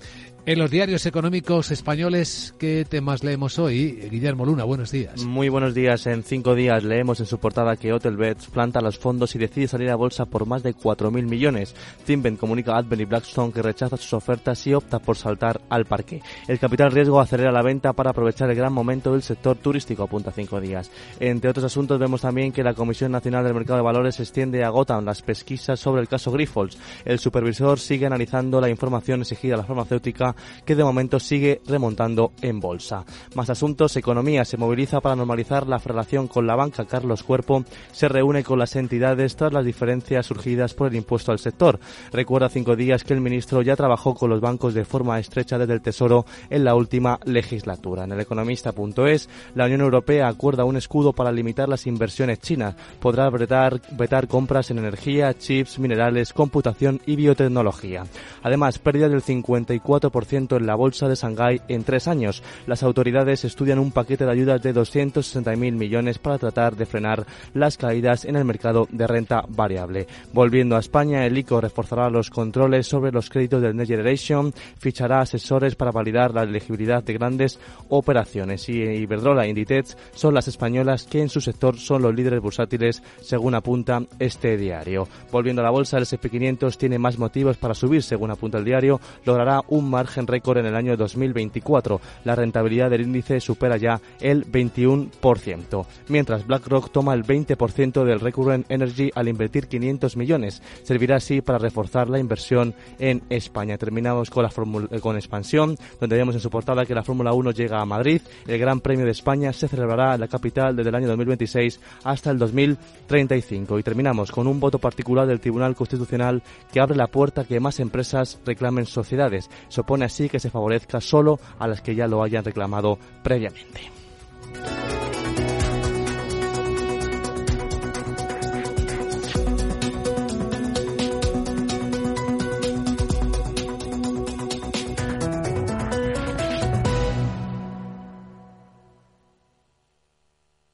[0.48, 4.08] En los diarios económicos españoles, ¿qué temas leemos hoy?
[4.10, 5.22] Guillermo Luna, buenos días.
[5.22, 6.06] Muy buenos días.
[6.06, 9.90] En cinco días leemos en su portada que Hotelbeds planta los fondos y decide salir
[9.90, 11.74] a bolsa por más de 4.000 millones.
[12.06, 15.84] Zinvent comunica a Advent y Blackstone que rechaza sus ofertas y opta por saltar al
[15.84, 16.22] parque.
[16.46, 20.32] El capital riesgo acelera la venta para aprovechar el gran momento del sector turístico, apunta
[20.32, 20.90] cinco días.
[21.20, 24.70] Entre otros asuntos vemos también que la Comisión Nacional del Mercado de Valores extiende a
[24.70, 26.78] Gotham las pesquisas sobre el caso Grifols.
[27.04, 32.32] El supervisor sigue analizando la información exigida a la farmacéutica que de momento sigue remontando
[32.42, 33.04] en bolsa.
[33.34, 36.84] Más asuntos, economía se moviliza para normalizar la relación con la banca.
[36.84, 41.38] Carlos Cuerpo se reúne con las entidades tras las diferencias surgidas por el impuesto al
[41.38, 41.78] sector.
[42.12, 45.74] Recuerda cinco días que el ministro ya trabajó con los bancos de forma estrecha desde
[45.74, 48.04] el Tesoro en la última legislatura.
[48.04, 52.74] En el economista.es, la Unión Europea acuerda un escudo para limitar las inversiones chinas.
[53.00, 58.04] Podrá vetar, vetar compras en energía, chips, minerales, computación y biotecnología.
[58.42, 62.42] Además, pérdida del 54% en la bolsa de Shanghái en tres años.
[62.66, 67.78] Las autoridades estudian un paquete de ayudas de 260.000 millones para tratar de frenar las
[67.78, 70.06] caídas en el mercado de renta variable.
[70.32, 75.20] Volviendo a España, el ICO reforzará los controles sobre los créditos del Next Generation, fichará
[75.20, 77.58] asesores para validar la elegibilidad de grandes
[77.88, 82.40] operaciones y Iberdrola e Inditex son las españolas que en su sector son los líderes
[82.40, 85.08] bursátiles, según apunta este diario.
[85.32, 89.00] Volviendo a la bolsa, el SP500 tiene más motivos para subir, según apunta el diario,
[89.24, 92.00] logrará un margen récord en el año 2024.
[92.24, 98.70] La rentabilidad del índice supera ya el 21%, mientras BlackRock toma el 20% del Recurrent
[98.70, 100.62] Energy al invertir 500 millones.
[100.82, 103.78] Servirá así para reforzar la inversión en España.
[103.78, 104.50] Terminamos con la
[104.90, 108.20] eh, con expansión, donde vemos en su portada que la Fórmula 1 llega a Madrid.
[108.46, 112.30] El Gran Premio de España se celebrará en la capital desde el año 2026 hasta
[112.30, 113.78] el 2035.
[113.78, 116.42] Y terminamos con un voto particular del Tribunal Constitucional
[116.72, 119.50] que abre la puerta a que más empresas reclamen sociedades.
[119.68, 123.90] Se opone así que se favorezca solo a las que ya lo hayan reclamado previamente.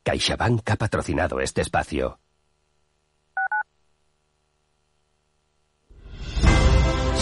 [0.04, 2.20] CaixaBank ha patrocinado este espacio.